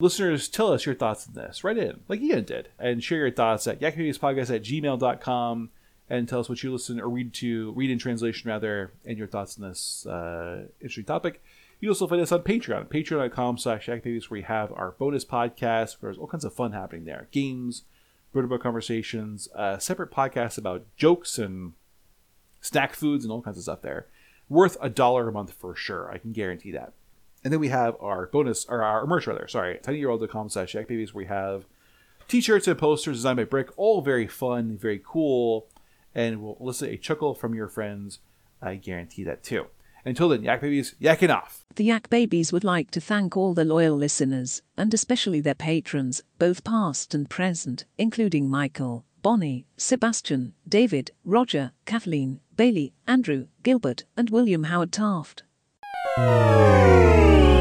Listeners, 0.01 0.47
tell 0.47 0.71
us 0.71 0.85
your 0.85 0.95
thoughts 0.95 1.27
on 1.27 1.33
this. 1.33 1.63
Write 1.63 1.77
in, 1.77 2.01
like 2.07 2.21
Ian 2.21 2.45
did, 2.45 2.69
and 2.79 3.03
share 3.03 3.17
your 3.17 3.31
thoughts 3.31 3.67
at 3.67 3.81
yakapodcast 3.81 4.55
at 4.55 4.63
gmail.com 4.63 5.69
and 6.09 6.27
tell 6.27 6.39
us 6.39 6.47
what 6.47 6.63
you 6.63 6.71
listen 6.71 7.01
or 7.01 7.09
read 7.09 7.33
to, 7.33 7.71
read 7.73 7.91
in 7.91 7.99
translation 7.99 8.49
rather, 8.49 8.93
and 9.05 9.17
your 9.17 9.27
thoughts 9.27 9.59
on 9.59 9.67
this 9.67 10.05
uh, 10.05 10.63
interesting 10.79 11.03
topic. 11.03 11.43
You 11.81 11.89
also 11.89 12.07
find 12.07 12.21
us 12.21 12.31
on 12.31 12.43
Patreon, 12.43 12.87
patreon.com 12.87 13.57
slash 13.57 13.87
yakbabies, 13.87 14.29
where 14.29 14.39
we 14.39 14.43
have 14.43 14.71
our 14.71 14.91
bonus 14.91 15.25
podcast, 15.25 15.97
there's 15.99 16.17
all 16.17 16.27
kinds 16.27 16.45
of 16.45 16.53
fun 16.53 16.71
happening 16.71 17.05
there. 17.05 17.27
Games, 17.31 17.83
book 18.33 18.63
conversations, 18.63 19.49
uh, 19.53 19.77
separate 19.79 20.11
podcasts 20.11 20.57
about 20.57 20.85
jokes 20.95 21.37
and 21.37 21.73
snack 22.61 22.93
foods 22.93 23.25
and 23.25 23.31
all 23.31 23.41
kinds 23.41 23.57
of 23.57 23.63
stuff 23.63 23.81
there. 23.81 24.07
Worth 24.47 24.77
a 24.81 24.89
dollar 24.89 25.29
a 25.29 25.31
month 25.31 25.53
for 25.53 25.75
sure. 25.75 26.09
I 26.11 26.17
can 26.17 26.31
guarantee 26.31 26.71
that. 26.71 26.93
And 27.43 27.53
then 27.53 27.59
we 27.59 27.69
have 27.69 27.95
our 28.01 28.27
bonus, 28.27 28.65
or 28.65 28.83
our 28.83 29.05
merch 29.05 29.27
rather, 29.27 29.47
sorry, 29.47 29.79
tinyyearold.com 29.81 30.49
slash 30.49 30.73
babies. 30.73 31.13
We 31.13 31.25
have 31.25 31.65
t-shirts 32.27 32.67
and 32.67 32.77
posters 32.77 33.17
designed 33.17 33.37
by 33.37 33.45
Brick, 33.45 33.69
all 33.77 34.01
very 34.01 34.27
fun, 34.27 34.77
very 34.77 35.01
cool, 35.03 35.67
and 36.13 36.41
will 36.41 36.57
elicit 36.59 36.91
a 36.91 36.97
chuckle 36.97 37.33
from 37.33 37.55
your 37.55 37.67
friends. 37.67 38.19
I 38.61 38.75
guarantee 38.75 39.23
that 39.23 39.43
too. 39.43 39.67
Until 40.05 40.29
then, 40.29 40.43
Yak 40.43 40.61
Babies, 40.61 40.95
yakking 41.01 41.33
off. 41.33 41.65
The 41.75 41.83
Yak 41.83 42.09
Babies 42.09 42.53
would 42.53 42.63
like 42.63 42.89
to 42.91 43.01
thank 43.01 43.35
all 43.35 43.53
the 43.53 43.65
loyal 43.65 43.97
listeners, 43.97 44.61
and 44.77 44.93
especially 44.93 45.41
their 45.41 45.55
patrons, 45.55 46.23
both 46.37 46.63
past 46.63 47.13
and 47.13 47.29
present, 47.29 47.85
including 47.97 48.49
Michael, 48.49 49.05
Bonnie, 49.21 49.65
Sebastian, 49.75 50.53
David, 50.67 51.11
Roger, 51.25 51.73
Kathleen, 51.85 52.39
Bailey, 52.55 52.93
Andrew, 53.07 53.47
Gilbert, 53.63 54.05
and 54.15 54.29
William 54.29 54.63
Howard 54.65 54.93
Taft. 54.93 55.43
Oh. 56.21 57.58